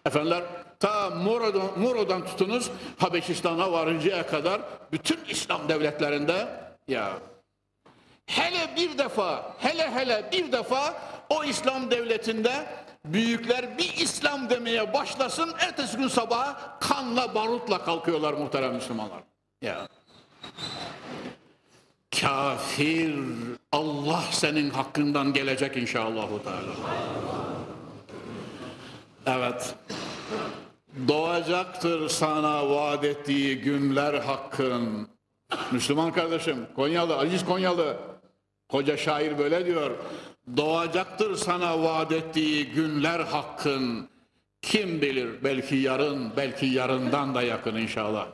Efendiler 0.06 0.42
ta 0.80 1.10
Moro'dan, 1.10 1.78
Moro'dan 1.78 2.24
tutunuz 2.24 2.70
Habeşistan'a 2.98 3.72
varıncaya 3.72 4.26
kadar 4.26 4.60
bütün 4.92 5.18
İslam 5.28 5.68
devletlerinde 5.68 6.46
ya 6.88 7.12
hele 8.26 8.76
bir 8.76 8.98
defa 8.98 9.56
hele 9.58 9.90
hele 9.90 10.28
bir 10.32 10.52
defa 10.52 10.94
o 11.28 11.44
İslam 11.44 11.90
devletinde 11.90 12.66
büyükler 13.04 13.78
bir 13.78 13.94
İslam 13.96 14.50
demeye 14.50 14.94
başlasın 14.94 15.54
ertesi 15.58 15.96
gün 15.96 16.08
sabaha 16.08 16.78
kanla 16.80 17.34
barutla 17.34 17.84
kalkıyorlar 17.84 18.32
muhterem 18.32 18.74
Müslümanlar. 18.74 19.22
Ya 19.62 19.88
kafir 22.20 23.14
Allah 23.72 24.22
senin 24.30 24.70
hakkından 24.70 25.32
gelecek 25.32 25.76
inşallah. 25.76 26.28
Evet. 29.26 29.74
Doğacaktır 31.08 32.08
sana 32.08 32.70
vaat 32.70 33.04
ettiği 33.04 33.60
günler 33.60 34.14
hakkın. 34.14 35.08
Müslüman 35.72 36.12
kardeşim, 36.12 36.66
Konyalı, 36.76 37.18
Aziz 37.18 37.44
Konyalı, 37.44 37.96
koca 38.68 38.96
şair 38.96 39.38
böyle 39.38 39.66
diyor. 39.66 39.90
Doğacaktır 40.56 41.36
sana 41.36 41.82
vaat 41.82 42.12
ettiği 42.12 42.66
günler 42.66 43.20
hakkın. 43.20 44.08
Kim 44.62 45.02
bilir 45.02 45.44
belki 45.44 45.76
yarın, 45.76 46.32
belki 46.36 46.66
yarından 46.66 47.34
da 47.34 47.42
yakın 47.42 47.76
inşallah. 47.76 48.26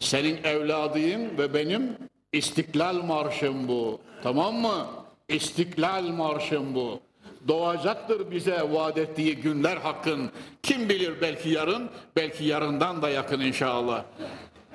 Senin 0.00 0.44
evladıyım 0.44 1.38
ve 1.38 1.54
benim 1.54 1.96
İstiklal 2.32 3.02
Marşım 3.02 3.68
bu. 3.68 4.00
Tamam 4.22 4.54
mı? 4.54 4.86
İstiklal 5.28 6.02
Marşım 6.02 6.74
bu. 6.74 7.00
Doğacaktır 7.48 8.30
bize 8.30 8.62
vaat 8.70 8.98
ettiği 8.98 9.36
günler 9.36 9.76
hakkın. 9.76 10.30
Kim 10.62 10.88
bilir 10.88 11.20
belki 11.20 11.48
yarın, 11.48 11.90
belki 12.16 12.44
yarından 12.44 13.02
da 13.02 13.08
yakın 13.10 13.40
inşallah. 13.40 14.02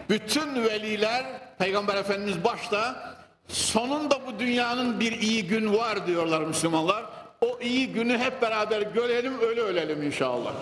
Bütün 0.10 0.64
veliler, 0.64 1.26
Peygamber 1.58 1.96
Efendimiz 1.96 2.44
başta 2.44 3.14
sonunda 3.48 4.20
bu 4.28 4.40
dünyanın 4.40 5.00
bir 5.00 5.12
iyi 5.12 5.48
gün 5.48 5.74
var 5.74 6.08
diyorlar 6.08 6.42
Müslümanlar. 6.42 7.06
O 7.42 7.60
iyi 7.62 7.88
günü 7.88 8.18
hep 8.18 8.42
beraber 8.42 8.82
görelim, 8.82 9.34
öyle 9.42 9.62
ölelim 9.62 10.04
inşallah. 10.04 10.54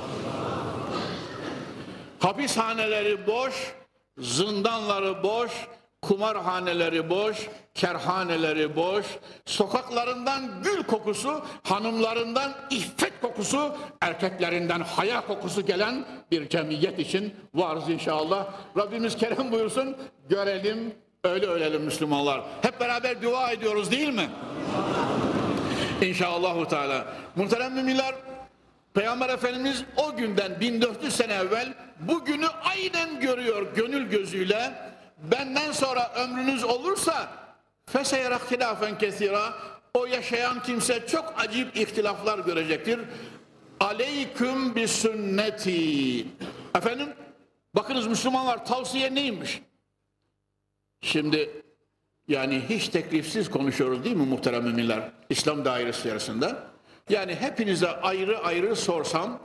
Hapishaneleri 2.20 3.28
boş, 3.28 3.74
zindanları 4.18 5.24
boş, 5.24 5.52
kumarhaneleri 6.02 7.10
boş, 7.10 7.50
kerhaneleri 7.76 8.76
boş, 8.76 9.06
sokaklarından 9.46 10.42
gül 10.64 10.84
kokusu, 10.84 11.46
hanımlarından 11.64 12.52
iffet 12.70 13.22
kokusu, 13.22 13.76
erkeklerinden 14.02 14.80
haya 14.80 15.28
kokusu 15.28 15.66
gelen 15.66 16.06
bir 16.32 16.50
cemiyet 16.50 17.00
için 17.00 17.34
varız 17.54 17.90
inşallah. 17.90 18.48
Rabbimiz 18.78 19.18
kerem 19.18 19.52
buyursun, 19.52 19.98
görelim, 20.30 20.94
öyle 21.24 21.46
ölelim 21.46 21.82
Müslümanlar. 21.82 22.42
Hep 22.62 22.80
beraber 22.80 23.22
dua 23.22 23.52
ediyoruz 23.52 23.92
değil 23.92 24.14
mi? 24.14 24.30
İnşallah 26.02 26.66
Teala. 26.70 27.06
Muhterem 27.36 27.74
müminler, 27.74 28.16
Peygamber 28.94 29.30
Efendimiz 29.30 29.84
o 29.98 30.16
günden 30.16 30.60
1400 30.60 31.16
sene 31.16 31.34
evvel 31.34 31.74
bugünü 32.00 32.48
aynen 32.48 33.20
görüyor 33.20 33.76
gönül 33.76 34.10
gözüyle 34.10 34.91
benden 35.22 35.72
sonra 35.72 36.12
ömrünüz 36.16 36.64
olursa 36.64 37.30
feseyra 37.86 38.40
hilafen 38.52 38.98
kesira 38.98 39.54
o 39.94 40.06
yaşayan 40.06 40.64
kimse 40.64 41.08
çok 41.08 41.34
acip 41.38 41.78
ihtilaflar 41.78 42.40
görecektir. 42.40 43.00
Aleyküm 43.80 44.76
bi 44.76 44.88
sünneti. 44.88 46.26
Efendim 46.76 47.10
bakınız 47.76 48.08
Müslümanlar 48.08 48.66
tavsiye 48.66 49.16
neymiş? 49.16 49.62
Şimdi 51.02 51.64
yani 52.28 52.62
hiç 52.70 52.88
teklifsiz 52.88 53.50
konuşuyoruz 53.50 54.04
değil 54.04 54.16
mi 54.16 54.26
muhterem 54.26 54.64
müminler 54.64 55.12
İslam 55.30 55.66
dairesi 55.66 56.00
içerisinde? 56.00 56.56
Yani 57.10 57.36
hepinize 57.36 57.88
ayrı 57.88 58.40
ayrı 58.40 58.76
sorsam 58.76 59.40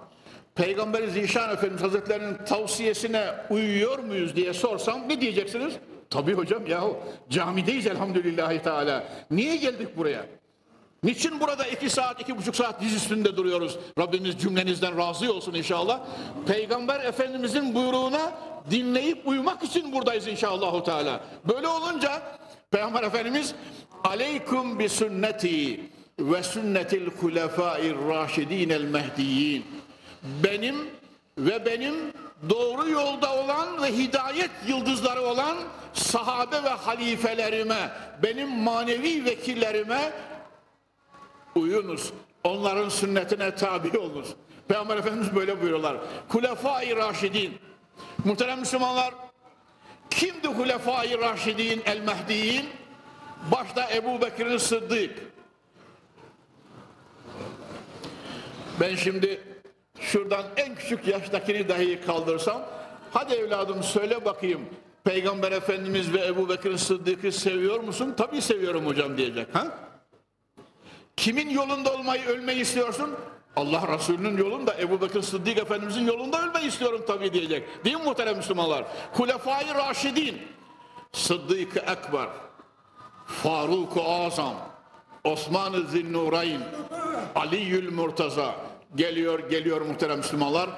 Peygamber 0.57 1.07
Zişan 1.07 1.51
Efendimiz 1.51 1.83
Hazretleri'nin 1.83 2.37
tavsiyesine 2.47 3.25
uyuyor 3.51 3.99
muyuz 3.99 4.37
diye 4.37 4.55
sorsam 4.55 5.09
ne 5.09 5.21
diyeceksiniz? 5.21 5.75
Tabii 6.11 6.35
hocam 6.35 6.67
yahu 6.67 6.97
camideyiz 7.31 7.87
elhamdülillahi 7.87 8.63
teala. 8.63 9.05
Niye 9.31 9.57
geldik 9.57 9.97
buraya? 9.97 10.27
Niçin 11.03 11.41
burada 11.41 11.67
iki 11.67 11.91
saat, 11.91 12.21
iki 12.21 12.39
buçuk 12.39 12.57
saat 12.57 12.81
diz 12.81 12.95
üstünde 12.95 13.37
duruyoruz? 13.37 13.79
Rabbimiz 13.99 14.39
cümlenizden 14.39 14.99
razı 14.99 15.33
olsun 15.33 15.55
inşallah. 15.55 16.01
Peygamber 16.47 17.01
Efendimizin 17.01 17.75
buyruğuna 17.75 18.33
dinleyip 18.71 19.29
uyumak 19.29 19.63
için 19.63 19.93
buradayız 19.93 20.27
inşallah. 20.27 20.85
Teala. 20.85 21.21
Böyle 21.55 21.69
olunca 21.69 22.23
Peygamber 22.71 23.03
Efendimiz 23.03 23.55
Aleyküm 24.05 24.79
bi 24.79 24.89
sünneti 24.89 25.81
ve 26.19 26.43
sünnetil 26.43 27.07
hulefâir 27.07 27.97
raşidînel 28.09 28.83
mehdiyin 28.83 29.65
benim 30.45 30.77
ve 31.39 31.67
benim 31.67 31.95
doğru 32.51 32.89
yolda 32.91 33.37
olan 33.37 33.83
ve 33.83 33.93
hidayet 33.93 34.51
yıldızları 34.69 35.21
olan 35.21 35.57
sahabe 35.93 36.63
ve 36.63 36.69
halifelerime, 36.69 37.91
benim 38.23 38.49
manevi 38.49 39.25
vekillerime 39.25 40.13
uyunuz. 41.55 42.13
Onların 42.45 42.89
sünnetine 42.89 43.55
tabi 43.55 43.99
olunuz. 43.99 44.29
Peygamber 44.69 44.97
Efendimiz 44.97 45.35
böyle 45.35 45.61
buyuruyorlar. 45.61 45.97
Hulefai 46.29 46.97
Raşidin. 46.97 47.59
Muhterem 48.25 48.59
Müslümanlar, 48.59 49.15
kimdi 50.11 50.49
Hulefai 50.49 51.19
Raşidin 51.19 51.83
el 51.87 52.01
Mehdiyin? 52.01 52.69
Başta 53.53 53.91
Ebu 53.95 54.21
Bekir'in 54.21 54.59
Sıddık. 54.59 55.11
Ben 58.81 58.97
şimdi 58.97 59.56
şuradan 60.01 60.45
en 60.57 60.75
küçük 60.75 61.07
yaştakini 61.07 61.69
dahi 61.69 62.01
kaldırsam 62.01 62.63
hadi 63.13 63.35
evladım 63.35 63.83
söyle 63.83 64.25
bakayım 64.25 64.61
Peygamber 65.05 65.53
Efendimiz 65.53 66.13
ve 66.13 66.27
Ebu 66.27 66.49
Bekir 66.49 66.77
Sıddık'ı 66.77 67.33
seviyor 67.33 67.81
musun? 67.81 68.15
Tabii 68.17 68.43
seviyorum 68.43 68.87
hocam 68.87 69.17
diyecek. 69.17 69.55
Ha? 69.55 69.67
Kimin 71.17 71.51
yolunda 71.51 71.95
olmayı 71.95 72.27
ölmeyi 72.27 72.61
istiyorsun? 72.61 73.17
Allah 73.57 73.95
Resulü'nün 73.95 74.37
yolunda 74.37 74.75
Ebu 74.81 75.01
Bekir 75.01 75.23
Sıddık 75.23 75.59
Efendimizin 75.59 76.07
yolunda 76.07 76.43
ölmeyi 76.43 76.69
istiyorum 76.69 77.05
tabii 77.07 77.33
diyecek. 77.33 77.85
Değil 77.85 77.97
mi 77.97 78.03
muhterem 78.03 78.37
Müslümanlar? 78.37 78.85
Kulefai 79.15 79.75
Raşidin, 79.75 80.39
Sıddık-ı 81.13 81.79
Ekber, 81.79 82.29
Faruk-u 83.27 84.03
Azam, 84.03 84.55
Osman-ı 85.25 85.83
Zinnurayn, 85.87 86.61
Ali'ül 87.35 87.93
Murtaza, 87.93 88.55
geliyor 88.95 89.51
geliyor 89.51 89.81
muhterem 89.81 90.19
Müslümanlar. 90.19 90.71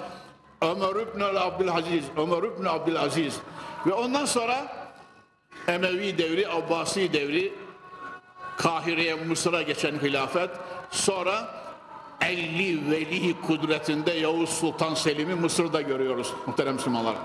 Ömer 0.62 1.02
İbn 1.02 1.20
Abdülaziz, 1.20 2.04
Ömer 2.16 2.42
İbn 2.42 2.64
Abdülaziz 2.64 3.36
ve 3.86 3.92
ondan 3.92 4.24
sonra 4.24 4.88
Emevi 5.68 6.18
devri, 6.18 6.48
Abbasi 6.48 7.12
devri, 7.12 7.52
Kahire'ye, 8.56 9.14
Mısır'a 9.14 9.62
geçen 9.62 9.92
hilafet, 9.92 10.50
sonra 10.90 11.54
50 12.20 12.90
veli 12.90 13.40
kudretinde 13.40 14.10
Yavuz 14.10 14.50
Sultan 14.50 14.94
Selim'i 14.94 15.34
Mısır'da 15.34 15.80
görüyoruz 15.80 16.32
muhterem 16.46 16.74
Müslümanlar. 16.74 17.16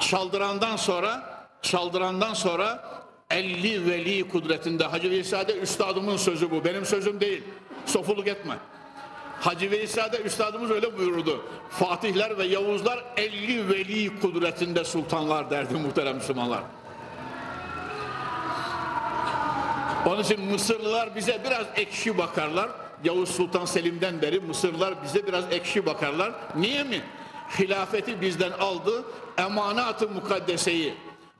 Çaldırandan 0.00 0.76
sonra, 0.76 1.44
çaldırandan 1.62 2.34
sonra 2.34 2.84
50 3.30 3.90
veli 3.90 4.28
kudretinde 4.28 4.84
Hacı 4.84 5.10
Veysade 5.10 5.58
üstadımın 5.58 6.16
sözü 6.16 6.50
bu, 6.50 6.64
benim 6.64 6.84
sözüm 6.84 7.20
değil. 7.20 7.42
Sofuluk 7.86 8.26
etme. 8.26 8.58
Hacı 9.40 9.70
Veysa'da 9.70 10.18
üstadımız 10.18 10.70
öyle 10.70 10.98
buyurdu. 10.98 11.44
Fatihler 11.70 12.38
ve 12.38 12.44
Yavuzlar 12.44 13.04
50 13.16 13.68
veli 13.68 14.20
kudretinde 14.20 14.84
sultanlar 14.84 15.50
derdi 15.50 15.74
muhterem 15.74 16.16
Müslümanlar. 16.16 16.60
Onun 20.06 20.22
için 20.22 20.40
Mısırlılar 20.40 21.16
bize 21.16 21.40
biraz 21.44 21.66
ekşi 21.76 22.18
bakarlar. 22.18 22.70
Yavuz 23.04 23.28
Sultan 23.28 23.64
Selim'den 23.64 24.22
beri 24.22 24.40
Mısırlılar 24.40 24.94
bize 25.02 25.26
biraz 25.26 25.44
ekşi 25.52 25.86
bakarlar. 25.86 26.32
Niye 26.56 26.84
mi? 26.84 27.02
Hilafeti 27.58 28.20
bizden 28.20 28.50
aldı. 28.50 29.04
Emanat-ı 29.38 30.08
mukaddeseyi 30.08 30.94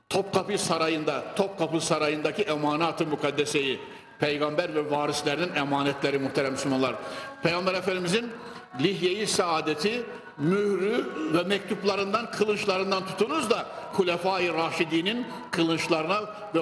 Topkapı 0.09 0.57
Sarayı'nda, 0.57 1.23
Topkapı 1.35 1.81
Sarayı'ndaki 1.81 2.41
emanat-ı 2.41 3.05
mukaddeseyi 3.05 3.79
peygamber 4.19 4.75
ve 4.75 4.91
varislerinin 4.91 5.55
emanetleri 5.55 6.19
muhterem 6.19 6.51
Müslümanlar. 6.51 6.95
Peygamber 7.43 7.73
Efendimizin 7.73 8.31
lihye-i 8.79 9.27
saadeti 9.27 10.03
mührü 10.37 11.05
ve 11.33 11.43
mektuplarından, 11.43 12.31
kılıçlarından 12.31 13.05
tutunuz 13.05 13.49
da 13.49 13.65
Kulefai 13.93 14.53
Raşidi'nin 14.53 15.27
kılıçlarına 15.51 16.21
ve 16.55 16.59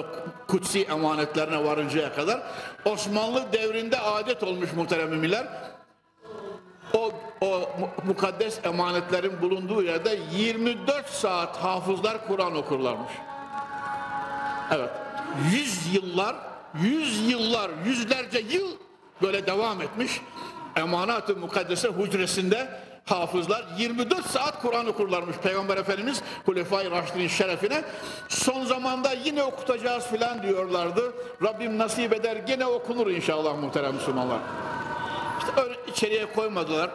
kutsi 0.48 0.82
emanetlerine 0.82 1.64
varıncaya 1.64 2.14
kadar 2.14 2.42
Osmanlı 2.84 3.52
devrinde 3.52 4.00
adet 4.00 4.42
olmuş 4.42 4.72
muhterem 4.72 5.08
müminler. 5.08 5.46
O, 6.94 7.12
o 7.40 7.70
mukaddes 8.06 8.64
emanetlerin 8.64 9.42
bulunduğu 9.42 9.82
yerde 9.82 10.18
24 10.32 11.08
saat 11.08 11.56
hafızlar 11.56 12.26
Kur'an 12.26 12.56
okurlarmış. 12.56 13.12
Evet. 14.70 14.90
Yüz 15.52 15.94
yıllar, 15.94 16.36
yüz 16.74 17.30
yıllar, 17.30 17.70
yüzlerce 17.86 18.38
yıl 18.38 18.68
böyle 19.22 19.46
devam 19.46 19.82
etmiş. 19.82 20.20
Emanat-ı 20.76 21.36
Mukaddese 21.36 21.88
hücresinde 21.88 22.68
hafızlar 23.04 23.64
24 23.78 24.26
saat 24.26 24.62
Kur'an 24.62 24.86
okurlarmış 24.86 25.36
Peygamber 25.36 25.76
Efendimiz 25.76 26.22
Hulefai 26.46 26.90
Raşid'in 26.90 27.28
şerefine. 27.28 27.84
Son 28.28 28.64
zamanda 28.64 29.12
yine 29.12 29.42
okutacağız 29.42 30.06
filan 30.06 30.42
diyorlardı. 30.42 31.12
Rabbim 31.42 31.78
nasip 31.78 32.12
eder 32.12 32.38
yine 32.48 32.66
okunur 32.66 33.06
inşallah 33.06 33.56
muhterem 33.56 33.94
Müslümanlar. 33.94 34.38
İşte 35.38 35.60
öyle 35.62 35.74
içeriye 35.92 36.32
koymadılar. 36.32 36.90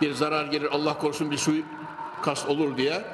Bir 0.00 0.14
zarar 0.14 0.44
gelir 0.44 0.68
Allah 0.72 0.98
korusun 0.98 1.30
bir 1.30 1.38
suyu 1.38 1.62
kas 2.22 2.46
olur 2.46 2.76
diye. 2.76 3.04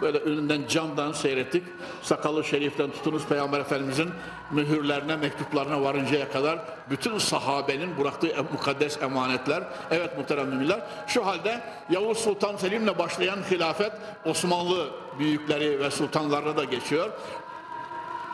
Böyle 0.00 0.18
önünden 0.18 0.68
camdan 0.68 1.12
seyrettik. 1.12 1.62
Sakalı 2.02 2.44
şeriften 2.44 2.90
tutunuz 2.90 3.26
Peygamber 3.26 3.60
Efendimizin 3.60 4.10
mühürlerine, 4.54 5.16
mektuplarına 5.16 5.82
varıncaya 5.82 6.32
kadar 6.32 6.58
bütün 6.90 7.18
sahabenin 7.18 7.98
bıraktığı 7.98 8.44
mukaddes 8.52 9.02
emanetler. 9.02 9.62
Evet 9.90 10.18
muhterem 10.18 10.48
müminler. 10.48 10.80
Şu 11.06 11.26
halde 11.26 11.60
Yavuz 11.90 12.18
Sultan 12.18 12.56
Selim'le 12.56 12.98
başlayan 12.98 13.38
hilafet 13.50 13.92
Osmanlı 14.24 14.90
büyükleri 15.18 15.80
ve 15.80 15.90
sultanlarına 15.90 16.56
da 16.56 16.64
geçiyor 16.64 17.10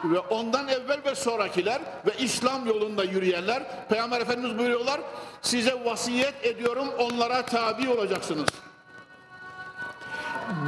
ve 0.04 0.18
ondan 0.18 0.68
evvel 0.68 1.00
ve 1.06 1.14
sonrakiler 1.14 1.80
ve 2.06 2.10
İslam 2.18 2.66
yolunda 2.66 3.04
yürüyenler 3.04 3.62
Peygamber 3.88 4.20
Efendimiz 4.20 4.58
buyuruyorlar 4.58 5.00
size 5.42 5.84
vasiyet 5.84 6.46
ediyorum 6.46 6.88
onlara 6.98 7.46
tabi 7.46 7.88
olacaksınız 7.88 8.48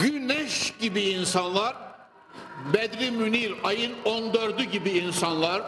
güneş 0.01 0.75
gibi 0.81 1.03
insanlar, 1.03 1.77
Bedri 2.75 3.11
Münir 3.11 3.55
ayın 3.65 3.93
14'ü 4.05 4.63
gibi 4.63 4.91
insanlar, 4.91 5.63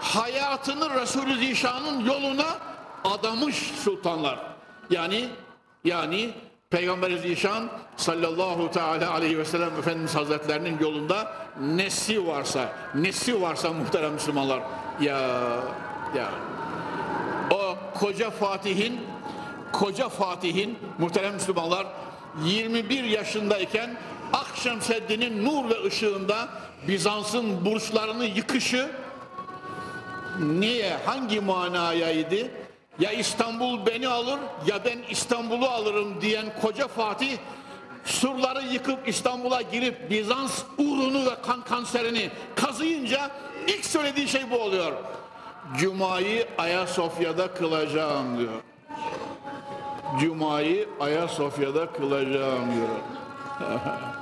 hayatını 0.00 1.00
Resulü 1.00 1.34
Zişan'ın 1.34 2.04
yoluna 2.04 2.58
adamış 3.04 3.56
sultanlar. 3.56 4.38
Yani 4.90 5.28
yani 5.84 6.30
Peygamber 6.70 7.16
Zişan 7.16 7.68
sallallahu 7.96 8.70
teala 8.70 9.10
aleyhi 9.10 9.38
ve 9.38 9.44
sellem 9.44 9.78
Efendimiz 9.78 10.14
Hazretlerinin 10.14 10.78
yolunda 10.80 11.32
nesi 11.60 12.26
varsa, 12.26 12.72
nesi 12.94 13.42
varsa 13.42 13.72
muhterem 13.72 14.12
Müslümanlar. 14.12 14.60
Ya 15.00 15.18
ya 16.16 16.30
o 17.50 17.76
koca 17.98 18.30
Fatih'in 18.30 19.00
koca 19.72 20.08
Fatih'in 20.08 20.78
muhterem 20.98 21.34
Müslümanlar 21.34 21.86
21 22.44 23.04
yaşındayken 23.04 23.96
Akşemseddin'in 24.32 25.44
nur 25.44 25.70
ve 25.70 25.84
ışığında 25.84 26.48
Bizans'ın 26.88 27.64
burçlarını 27.64 28.24
yıkışı 28.24 28.90
niye, 30.40 30.96
hangi 31.06 31.40
manayaydı? 31.40 32.50
Ya 32.98 33.12
İstanbul 33.12 33.86
beni 33.86 34.08
alır 34.08 34.38
ya 34.66 34.84
ben 34.84 34.98
İstanbul'u 35.10 35.66
alırım 35.68 36.20
diyen 36.20 36.46
koca 36.62 36.88
Fatih 36.88 37.36
surları 38.04 38.62
yıkıp 38.62 39.08
İstanbul'a 39.08 39.62
girip 39.62 40.10
Bizans 40.10 40.62
uğrunu 40.78 41.26
ve 41.26 41.34
kan 41.46 41.64
kanserini 41.64 42.30
kazıyınca 42.54 43.30
ilk 43.66 43.84
söylediği 43.84 44.28
şey 44.28 44.50
bu 44.50 44.58
oluyor. 44.58 44.92
Cuma'yı 45.78 46.48
Ayasofya'da 46.58 47.54
kılacağım 47.54 48.38
diyor. 48.38 48.52
Cuma'yı 50.20 50.88
Ayasofya'da 51.00 51.92
kılacağım 51.92 52.66
diyor. 52.74 52.88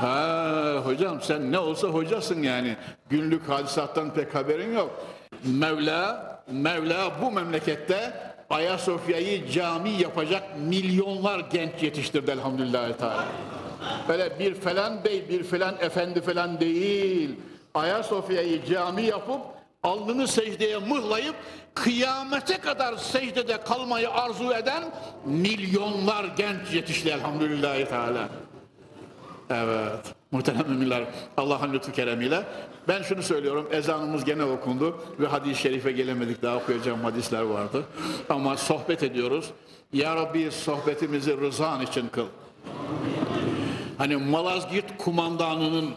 ha 0.00 0.82
hocam 0.84 1.22
sen 1.22 1.52
ne 1.52 1.58
olsa 1.58 1.88
hocasın 1.88 2.42
yani. 2.42 2.76
Günlük 3.10 3.48
hadisattan 3.48 4.14
pek 4.14 4.34
haberin 4.34 4.74
yok. 4.74 5.06
Mevla, 5.44 6.32
Mevla 6.50 7.12
bu 7.22 7.30
memlekette 7.30 8.12
Ayasofya'yı 8.50 9.50
cami 9.50 9.90
yapacak 9.90 10.42
milyonlar 10.58 11.40
genç 11.52 11.82
yetiştirdi 11.82 12.30
elhamdülillah 12.30 12.92
teala. 12.92 13.24
Böyle 14.08 14.38
bir 14.38 14.54
falan 14.54 15.04
bey, 15.04 15.28
bir 15.28 15.44
falan 15.44 15.74
efendi 15.80 16.20
falan 16.20 16.60
değil. 16.60 17.30
Ayasofya'yı 17.74 18.64
cami 18.64 19.02
yapıp 19.02 19.40
alnını 19.82 20.28
secdeye 20.28 20.78
mıhlayıp 20.78 21.34
kıyamete 21.74 22.58
kadar 22.58 22.96
secdede 22.96 23.60
kalmayı 23.60 24.10
arzu 24.10 24.52
eden 24.52 24.82
milyonlar 25.24 26.24
genç 26.36 26.74
yetişti 26.74 27.08
elhamdülillahi 27.08 27.84
teala. 27.84 28.28
Evet. 29.52 30.14
Muhterem 30.30 30.68
müminler 30.68 31.04
Allah'ın 31.36 31.72
lütfu 31.72 31.92
keremiyle. 31.92 32.42
Ben 32.88 33.02
şunu 33.02 33.22
söylüyorum 33.22 33.68
ezanımız 33.72 34.24
gene 34.24 34.44
okundu 34.44 35.00
ve 35.20 35.26
hadis-i 35.26 35.60
şerife 35.60 35.92
gelemedik 35.92 36.42
daha 36.42 36.56
okuyacağım 36.56 37.04
hadisler 37.04 37.42
vardı. 37.42 37.84
Ama 38.28 38.56
sohbet 38.56 39.02
ediyoruz. 39.02 39.50
Ya 39.92 40.16
Rabbi 40.16 40.50
sohbetimizi 40.50 41.40
rızan 41.40 41.82
için 41.82 42.08
kıl. 42.08 42.26
Hani 43.98 44.16
Malazgirt 44.16 44.98
kumandanının 44.98 45.90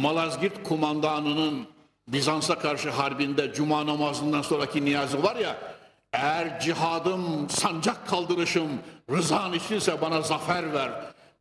Malazgirt 0.00 0.62
kumandanının 0.62 1.66
Bizans'a 2.08 2.58
karşı 2.58 2.90
harbinde 2.90 3.52
cuma 3.54 3.86
namazından 3.86 4.42
sonraki 4.42 4.84
niyazı 4.84 5.22
var 5.22 5.36
ya 5.36 5.56
eğer 6.12 6.60
cihadım, 6.60 7.50
sancak 7.50 8.08
kaldırışım 8.08 8.68
rızan 9.10 9.52
içinse 9.52 10.00
bana 10.00 10.22
zafer 10.22 10.72
ver. 10.72 10.90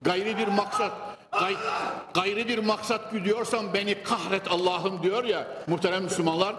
Gayri 0.01 0.37
bir 0.37 0.47
maksat, 0.47 0.91
gay, 1.39 1.55
gayri 2.13 2.47
bir 2.47 2.57
maksat 2.57 3.11
güdüyorsan 3.11 3.73
beni 3.73 4.03
kahret 4.03 4.51
Allah'ım 4.51 5.03
diyor 5.03 5.23
ya 5.23 5.47
muhterem 5.67 6.03
Müslümanlar. 6.03 6.55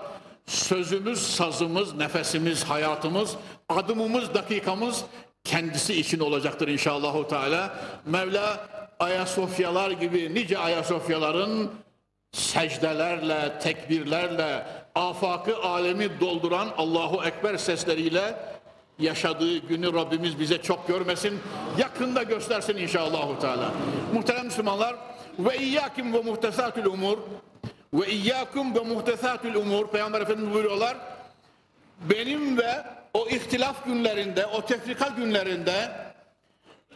Sözümüz, 0.46 1.34
sazımız, 1.34 1.94
nefesimiz, 1.94 2.64
hayatımız, 2.64 3.36
adımımız, 3.68 4.34
dakikamız 4.34 5.04
kendisi 5.44 5.94
için 6.00 6.20
olacaktır 6.20 6.68
inşallah. 6.68 7.28
Teala. 7.28 7.74
Mevla 8.06 8.68
Ayasofyalar 8.98 9.90
gibi 9.90 10.34
nice 10.34 10.58
Ayasofyaların 10.58 11.70
secdelerle, 12.32 13.58
tekbirlerle, 13.58 14.66
afakı 14.94 15.62
alemi 15.62 16.20
dolduran 16.20 16.68
Allahu 16.78 17.24
Ekber 17.24 17.56
sesleriyle 17.56 18.34
yaşadığı 18.98 19.58
günü 19.58 19.92
Rabbimiz 19.92 20.40
bize 20.40 20.62
çok 20.62 20.88
görmesin. 20.88 21.38
Yakında 21.78 22.22
göstersin 22.22 22.76
inşallah. 22.76 23.40
Teala. 23.40 23.70
Muhterem 24.14 24.44
Müslümanlar 24.44 24.96
ve 25.38 25.58
iyyakim 25.58 26.12
ve 26.12 26.20
muhtesatül 26.20 26.86
umur 26.86 27.18
ve 27.94 28.10
iyyakum 28.10 28.74
ve 28.74 28.80
muhtesatül 28.80 29.54
umur 29.54 29.86
Peygamber 29.86 30.20
Efendimiz 30.20 30.54
buyuruyorlar 30.54 30.96
benim 32.00 32.58
ve 32.58 32.84
o 33.14 33.28
ihtilaf 33.28 33.84
günlerinde, 33.84 34.46
o 34.46 34.66
tefrika 34.66 35.08
günlerinde 35.08 35.90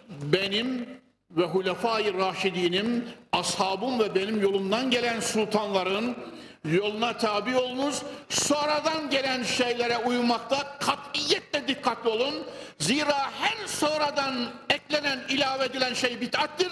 benim 0.08 0.88
ve 1.30 1.44
Hulefai 1.44 2.14
Raşidinim, 2.18 3.04
ashabım 3.32 3.98
ve 3.98 4.14
benim 4.14 4.42
yolumdan 4.42 4.90
gelen 4.90 5.20
sultanların 5.20 6.16
yoluna 6.64 7.18
tabi 7.18 7.56
olmuş, 7.56 7.96
sonradan 8.28 9.10
gelen 9.10 9.42
şeylere 9.42 9.98
uymakta 9.98 10.78
katiyetle 10.80 11.68
dikkatli 11.68 12.10
olun. 12.10 12.34
Zira 12.78 13.30
her 13.40 13.66
sonradan 13.66 14.34
eklenen, 14.70 15.20
ilave 15.28 15.64
edilen 15.64 15.94
şey 15.94 16.20
bid'attir 16.20 16.68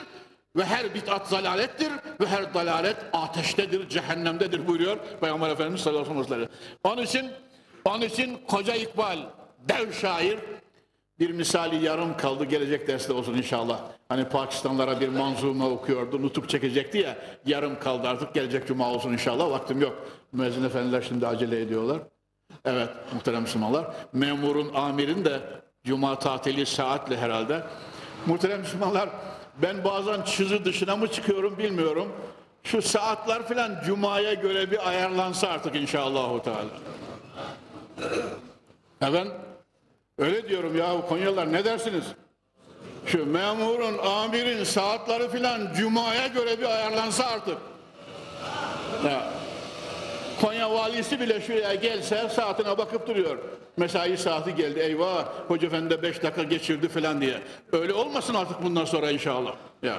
ve 0.57 0.64
her 0.64 0.95
bid'at 0.95 1.28
zalalettir 1.28 1.93
ve 2.20 2.26
her 2.26 2.55
dalalet 2.55 2.97
ateştedir, 3.12 3.89
cehennemdedir 3.89 4.66
buyuruyor 4.66 4.99
Peygamber 5.20 5.51
Efendimiz 5.51 5.80
sallallahu 5.80 6.11
aleyhi 6.11 6.20
ve 6.20 6.34
sellem. 6.34 6.49
Onun 6.84 7.03
için, 7.03 7.30
onun 7.84 8.03
için 8.03 8.39
koca 8.49 8.74
İkbal, 8.74 9.18
dev 9.68 9.93
şair, 9.93 10.39
Bir 11.21 11.31
misali 11.31 11.85
yarım 11.85 12.16
kaldı 12.16 12.45
gelecek 12.45 12.89
derste 12.89 13.12
olsun 13.12 13.35
inşallah. 13.35 13.81
Hani 14.09 14.29
Pakistanlara 14.29 15.01
bir 15.01 15.09
manzuma 15.09 15.71
okuyordu, 15.71 16.23
nutuk 16.23 16.49
çekecekti 16.49 16.99
ya. 16.99 17.19
Yarım 17.47 17.79
kaldı 17.79 18.09
artık 18.09 18.35
gelecek 18.35 18.66
cuma 18.66 18.91
olsun 18.91 19.12
inşallah. 19.12 19.51
Vaktim 19.51 19.81
yok. 19.81 20.07
Müezzin 20.33 20.64
efendiler 20.64 21.05
şimdi 21.09 21.27
acele 21.27 21.61
ediyorlar. 21.61 21.99
Evet 22.64 22.89
muhterem 23.14 23.43
Müslümanlar. 23.43 23.87
Memurun, 24.12 24.75
amirin 24.75 25.25
de 25.25 25.41
cuma 25.85 26.19
tatili 26.19 26.66
saatle 26.66 27.16
herhalde. 27.16 27.62
Muhterem 28.27 28.61
Müslümanlar 28.61 29.09
ben 29.62 29.85
bazen 29.85 30.23
çizgi 30.23 30.64
dışına 30.64 30.97
mı 30.97 31.09
çıkıyorum 31.09 31.59
bilmiyorum. 31.59 32.12
Şu 32.62 32.83
saatler 32.83 33.49
filan 33.49 33.81
cumaya 33.87 34.35
göre 34.35 34.71
bir 34.71 34.89
ayarlansa 34.89 35.49
artık 35.49 35.77
inşallah. 35.77 36.43
Teala. 36.43 36.69
Efendim? 39.01 39.33
Öyle 40.19 40.49
diyorum 40.49 40.77
ya 40.77 41.07
Konyalılar 41.09 41.53
ne 41.53 41.64
dersiniz? 41.64 42.05
Şu 43.07 43.27
memurun, 43.27 43.99
amirin 43.99 44.64
saatleri 44.64 45.31
filan 45.31 45.75
cumaya 45.77 46.27
göre 46.27 46.59
bir 46.59 46.64
ayarlansa 46.64 47.27
artık. 47.27 47.59
Ya, 49.05 49.31
Konya 50.41 50.71
valisi 50.71 51.21
bile 51.21 51.41
şuraya 51.41 51.75
gelse 51.75 52.29
saatine 52.29 52.79
bakıp 52.79 53.07
duruyor. 53.07 53.39
Mesai 53.77 54.16
saati 54.16 54.55
geldi 54.55 54.79
eyvah 54.79 55.25
hoca 55.49 55.66
efendi 55.66 55.91
de 55.91 56.03
beş 56.03 56.23
dakika 56.23 56.43
geçirdi 56.43 56.89
filan 56.89 57.21
diye. 57.21 57.43
Öyle 57.73 57.93
olmasın 57.93 58.35
artık 58.35 58.62
bundan 58.62 58.85
sonra 58.85 59.11
inşallah. 59.11 59.55
Ya. 59.83 59.97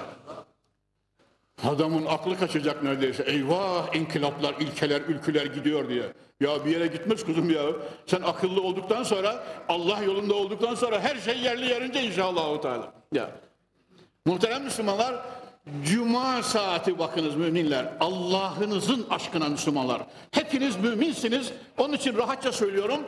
Adamın 1.67 2.05
aklı 2.05 2.39
kaçacak 2.39 2.83
neredeyse. 2.83 3.23
Eyvah 3.23 3.95
inkılaplar, 3.95 4.55
ilkeler, 4.59 5.01
ülküler 5.01 5.45
gidiyor 5.45 5.89
diye. 5.89 6.03
Ya 6.39 6.65
bir 6.65 6.71
yere 6.71 6.87
gitmez 6.87 7.25
kuzum 7.25 7.49
ya. 7.49 7.61
Sen 8.05 8.21
akıllı 8.21 8.61
olduktan 8.61 9.03
sonra, 9.03 9.43
Allah 9.69 10.03
yolunda 10.03 10.33
olduktan 10.33 10.75
sonra 10.75 10.99
her 10.99 11.15
şey 11.15 11.39
yerli 11.39 11.65
yerince 11.65 12.03
inşallah. 12.03 12.61
Teala. 12.61 12.93
Ya. 13.13 13.31
Muhterem 14.25 14.63
Müslümanlar, 14.63 15.15
Cuma 15.85 16.43
saati 16.43 16.99
bakınız 16.99 17.35
müminler. 17.35 17.93
Allah'ınızın 17.99 19.07
aşkına 19.09 19.49
Müslümanlar. 19.49 20.01
Hepiniz 20.31 20.75
müminsiniz. 20.77 21.51
Onun 21.77 21.93
için 21.93 22.17
rahatça 22.17 22.51
söylüyorum. 22.51 22.99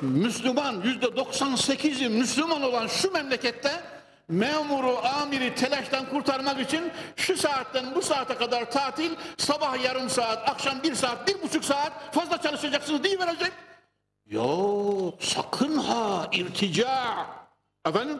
Müslüman 0.00 0.82
yüzde 0.84 1.06
98'i 1.06 2.08
Müslüman 2.08 2.62
olan 2.62 2.86
şu 2.86 3.12
memlekette 3.12 3.70
memuru, 4.28 4.98
amiri 5.04 5.54
telaştan 5.54 6.10
kurtarmak 6.10 6.60
için 6.60 6.92
şu 7.16 7.36
saatten 7.36 7.94
bu 7.94 8.02
saate 8.02 8.34
kadar 8.34 8.70
tatil, 8.70 9.10
sabah 9.36 9.84
yarım 9.84 10.10
saat, 10.10 10.50
akşam 10.50 10.82
bir 10.82 10.94
saat, 10.94 11.28
bir 11.28 11.42
buçuk 11.42 11.64
saat 11.64 12.14
fazla 12.14 12.40
çalışacaksınız 12.40 13.04
diye 13.04 13.18
verecek. 13.18 13.52
Yok 14.26 15.14
sakın 15.20 15.78
ha 15.78 16.28
irtica. 16.32 17.26
Efendim 17.86 18.18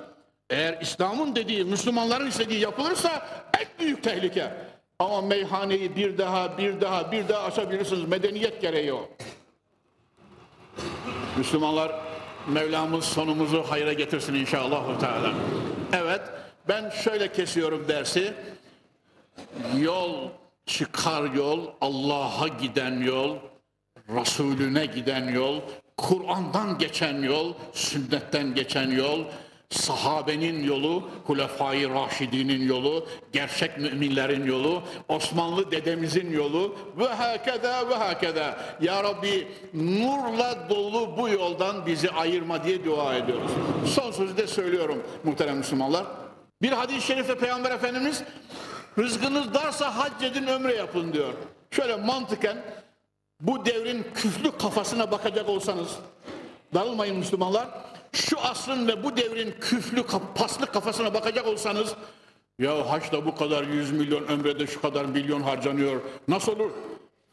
eğer 0.51 0.81
İslam'ın 0.81 1.37
dediği, 1.37 1.65
Müslümanların 1.65 2.27
istediği 2.27 2.61
yapılırsa 2.61 3.27
en 3.61 3.67
büyük 3.79 4.03
tehlike. 4.03 4.55
Ama 4.99 5.21
meyhaneyi 5.21 5.97
bir 5.97 6.19
daha, 6.19 6.59
bir 6.59 6.81
daha, 6.81 7.13
bir 7.13 7.29
daha 7.29 7.43
açabilirsiniz. 7.43 8.09
Medeniyet 8.09 8.63
gereği 8.63 8.93
o. 8.93 9.09
Müslümanlar 11.37 11.93
Mevlamız 12.49 13.05
sonumuzu 13.05 13.63
hayra 13.63 13.93
getirsin 13.93 14.35
inşallah. 14.35 15.01
Teala. 15.01 15.33
Evet 15.93 16.23
ben 16.69 16.91
şöyle 16.91 17.33
kesiyorum 17.33 17.89
dersi. 17.89 18.35
Yol 19.79 20.29
çıkar 20.67 21.35
yol, 21.35 21.67
Allah'a 21.81 22.49
giden 22.49 23.01
yol, 23.01 23.37
Resulüne 24.09 24.87
giden 24.87 25.29
yol, 25.29 25.61
Kur'an'dan 25.97 26.79
geçen 26.79 27.23
yol, 27.23 27.55
sünnetten 27.73 28.55
geçen 28.55 28.91
yol, 28.91 29.25
sahabenin 29.71 30.65
yolu, 30.65 31.03
Hulefai 31.27 31.91
Raşidinin 31.91 32.69
yolu, 32.69 33.07
gerçek 33.33 33.79
müminlerin 33.79 34.47
yolu, 34.47 34.83
Osmanlı 35.09 35.71
dedemizin 35.71 36.33
yolu 36.33 36.77
ve 36.99 37.07
hakeda 37.07 37.89
ve 37.89 37.95
hakeda. 37.95 38.59
Ya 38.81 39.05
Rabbi 39.05 39.49
nurla 39.75 40.69
dolu 40.71 41.17
bu 41.17 41.29
yoldan 41.29 41.87
bizi 41.87 42.11
ayırma 42.11 42.65
diye 42.65 42.85
dua 42.85 43.15
ediyoruz. 43.15 43.51
Son 43.87 44.13
sözü 44.13 44.37
de 44.37 44.47
söylüyorum 44.47 45.03
muhterem 45.25 45.57
Müslümanlar. 45.57 46.05
Bir 46.63 46.73
hadis-i 46.73 47.07
şerifte 47.07 47.39
Peygamber 47.39 47.71
Efendimiz 47.71 48.23
rızkınız 48.99 49.55
darsa 49.55 49.97
hac 49.97 50.23
edin 50.23 50.47
ömre 50.47 50.75
yapın 50.75 51.13
diyor. 51.13 51.33
Şöyle 51.71 51.97
mantıken 51.97 52.57
bu 53.41 53.65
devrin 53.67 54.07
küflü 54.15 54.59
kafasına 54.59 55.11
bakacak 55.11 55.49
olsanız 55.49 55.89
darılmayın 56.75 57.17
Müslümanlar 57.17 57.69
şu 58.15 58.41
asrın 58.41 58.89
ve 58.89 59.03
bu 59.03 59.17
devrin 59.17 59.55
küflü 59.61 60.05
paslı 60.35 60.67
kafasına 60.67 61.15
bakacak 61.15 61.47
olsanız 61.47 61.95
ya 62.59 62.91
haçta 62.91 63.27
bu 63.27 63.35
kadar 63.35 63.65
yüz 63.65 63.93
milyon 63.93 64.27
ömrede 64.29 64.67
şu 64.67 64.81
kadar 64.81 65.05
milyon 65.05 65.43
harcanıyor 65.43 66.01
nasıl 66.29 66.53
olur? 66.53 66.71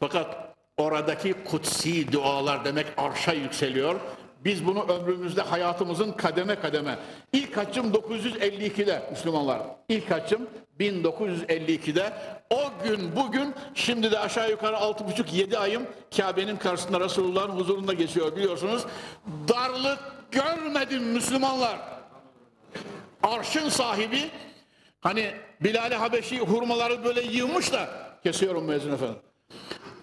Fakat 0.00 0.54
oradaki 0.76 1.32
kutsi 1.32 2.12
dualar 2.12 2.64
demek 2.64 2.86
arşa 2.96 3.32
yükseliyor. 3.32 4.00
Biz 4.44 4.66
bunu 4.66 4.82
ömrümüzde 4.82 5.42
hayatımızın 5.42 6.12
kademe 6.12 6.54
kademe. 6.54 6.98
İlk 7.32 7.56
haccım 7.56 7.92
952'de 7.92 9.02
Müslümanlar. 9.10 9.60
İlk 9.88 10.10
haccım 10.10 10.48
1952'de. 10.80 12.12
O 12.50 12.84
gün 12.84 13.16
bugün 13.16 13.54
şimdi 13.74 14.10
de 14.10 14.18
aşağı 14.18 14.50
yukarı 14.50 14.76
6,5-7 14.76 15.58
ayım 15.58 15.82
Kabe'nin 16.16 16.56
karşısında 16.56 17.00
Resulullah'ın 17.00 17.56
huzurunda 17.56 17.92
geçiyor 17.92 18.36
biliyorsunuz. 18.36 18.84
Darlık 19.48 19.98
görmedim 20.30 21.02
Müslümanlar. 21.02 21.78
Arşın 23.22 23.68
sahibi 23.68 24.30
hani 25.00 25.30
Bilal-i 25.60 25.94
Habeşi 25.94 26.40
hurmaları 26.40 27.04
böyle 27.04 27.22
yığmış 27.22 27.72
da 27.72 27.88
kesiyorum 28.22 28.64
müezzin 28.64 28.92
efendim. 28.92 29.16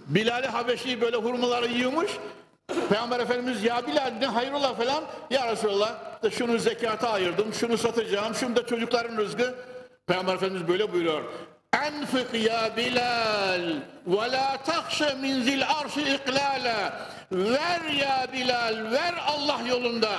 Bilal-i 0.08 0.48
Habeşi 0.48 1.02
böyle 1.02 1.18
hurmaları 1.18 1.68
yığmış. 1.68 2.12
Peygamber 2.90 3.20
Efendimiz 3.20 3.64
ya 3.64 3.88
Bilal 3.88 4.14
ne 4.20 4.26
hayrola 4.26 4.74
falan. 4.74 5.04
Ya 5.30 5.52
Resulallah 5.52 5.96
işte 6.24 6.38
şunu 6.38 6.58
zekata 6.58 7.10
ayırdım, 7.10 7.54
şunu 7.54 7.78
satacağım, 7.78 8.36
şunu 8.36 8.56
da 8.56 8.66
çocukların 8.66 9.18
rızkı. 9.18 9.56
Peygamber 10.08 10.36
Efendimiz 10.36 10.68
böyle 10.68 10.94
buyuruyor. 10.94 11.24
Enfik 11.74 12.34
ya 12.46 12.78
Bilal 12.78 13.62
ve 14.08 14.32
la 14.32 14.58
takşe 14.66 15.14
min 15.22 15.42
zil 15.42 15.64
arşi 15.82 16.02
iklala. 16.02 17.08
Ver 17.32 17.82
ya 18.00 18.28
Bilal, 18.34 18.92
ver 18.92 19.14
Allah 19.28 19.60
yolunda. 19.68 20.10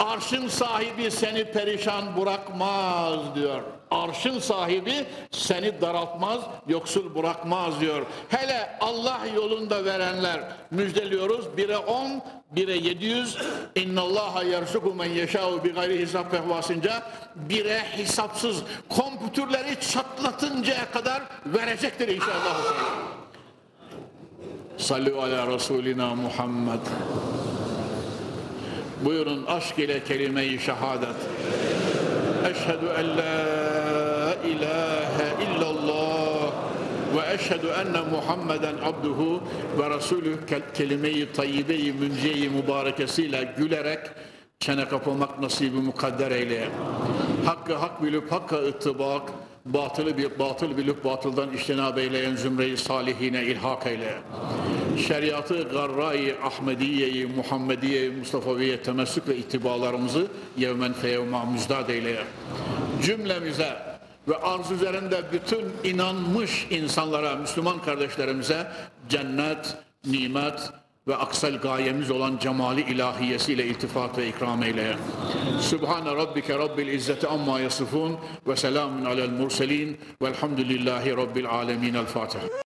Arşın 0.00 0.48
sahibi 0.48 1.10
seni 1.10 1.44
perişan 1.44 2.16
bırakmaz 2.20 3.34
diyor. 3.34 3.62
Arşın 3.90 4.38
sahibi 4.38 5.06
seni 5.30 5.80
daraltmaz, 5.80 6.40
yoksul 6.68 7.14
bırakmaz 7.14 7.80
diyor. 7.80 8.06
Hele 8.28 8.78
Allah 8.80 9.20
yolunda 9.34 9.84
verenler 9.84 10.40
müjdeliyoruz. 10.70 11.56
Bire 11.56 11.78
on, 11.78 12.22
bire 12.50 12.76
yedi 12.76 13.04
yüz. 13.04 13.38
İnnallaha 13.74 14.42
yerzuku 14.42 14.94
men 14.94 15.10
yeşâhu 15.10 15.64
bi 15.64 15.72
gayri 15.72 16.00
hesap 16.00 16.30
fehvasınca 16.30 17.02
bire 17.36 17.78
hesapsız 17.78 18.62
kompütürleri 18.88 19.80
çatlatıncaya 19.80 20.90
kadar 20.90 21.22
verecektir 21.46 22.08
inşallah. 22.08 22.56
Sallu 24.78 25.22
ala 25.22 25.46
Resulina 25.46 26.14
Muhammed. 26.14 26.80
Buyurun 29.04 29.46
aşk 29.46 29.78
ile 29.78 30.04
kelime-i 30.04 30.58
şehadet. 30.58 31.16
Eşhedü 32.50 32.86
en 32.98 33.08
la 33.18 34.34
ilahe 34.44 35.28
illallah 35.44 36.52
ve 37.16 37.34
eşhedü 37.34 37.66
enne 37.66 38.00
Muhammeden 38.10 38.74
abduhu 38.84 39.42
ve 39.78 39.90
resulü 39.90 40.36
kelime-i 40.74 41.32
tayyibe-i 41.32 41.92
münce-i 41.92 42.48
mübarekesiyle 42.50 43.54
gülerek 43.58 44.00
çene 44.60 44.88
kapamak 44.88 45.40
nasibi 45.40 45.76
mukadder 45.76 46.30
eyle. 46.30 46.68
Hakkı 47.46 47.74
hak 47.74 48.02
bilip 48.02 48.32
hakka 48.32 48.56
ıttibak, 48.56 49.22
batılı 49.74 50.18
bir 50.18 50.38
batıl 50.38 50.76
bilip 50.76 51.04
batıldan 51.04 51.52
iştinab 51.52 51.96
eyleyen 51.96 52.36
zümreyi 52.36 52.76
salihine 52.76 53.44
ilhak 53.44 53.86
eyle. 53.86 54.14
Şeriatı 55.06 55.62
garra-i 55.62 56.34
Ahmediye-i 56.42 57.26
Muhammediye-i 57.26 58.10
Mustafa'ya 58.10 58.82
temessük 58.82 59.28
ve 59.28 59.36
itibalarımızı 59.36 60.26
yevmen 60.56 60.92
feyevma 60.92 61.44
müzdad 61.44 61.88
eyle. 61.88 62.24
Cümlemize 63.02 63.76
ve 64.28 64.36
arz 64.36 64.70
üzerinde 64.70 65.22
bütün 65.32 65.64
inanmış 65.84 66.66
insanlara, 66.70 67.36
Müslüman 67.36 67.82
kardeşlerimize 67.82 68.66
cennet, 69.08 69.76
nimet, 70.06 70.72
ve 71.08 71.16
aksal 71.16 71.54
gayemiz 71.54 72.10
olan 72.10 72.38
cemali 72.38 72.80
ilahiyesiyle 72.80 73.66
iltifat 73.66 74.18
ve 74.18 74.28
ikram 74.28 74.62
eyle. 74.62 74.96
Sübhane 75.60 76.14
Rabbike 76.14 76.58
Rabbil 76.58 76.86
İzzeti 76.88 77.26
amma 77.26 77.60
yasifun 77.60 78.16
ve 78.46 78.56
selamun 78.56 79.04
alel 79.04 79.30
murselin 79.30 79.98
velhamdülillahi 80.22 81.16
Rabbil 81.16 81.48
alemin. 81.48 81.94
El 81.94 82.06
Fatiha. 82.06 82.58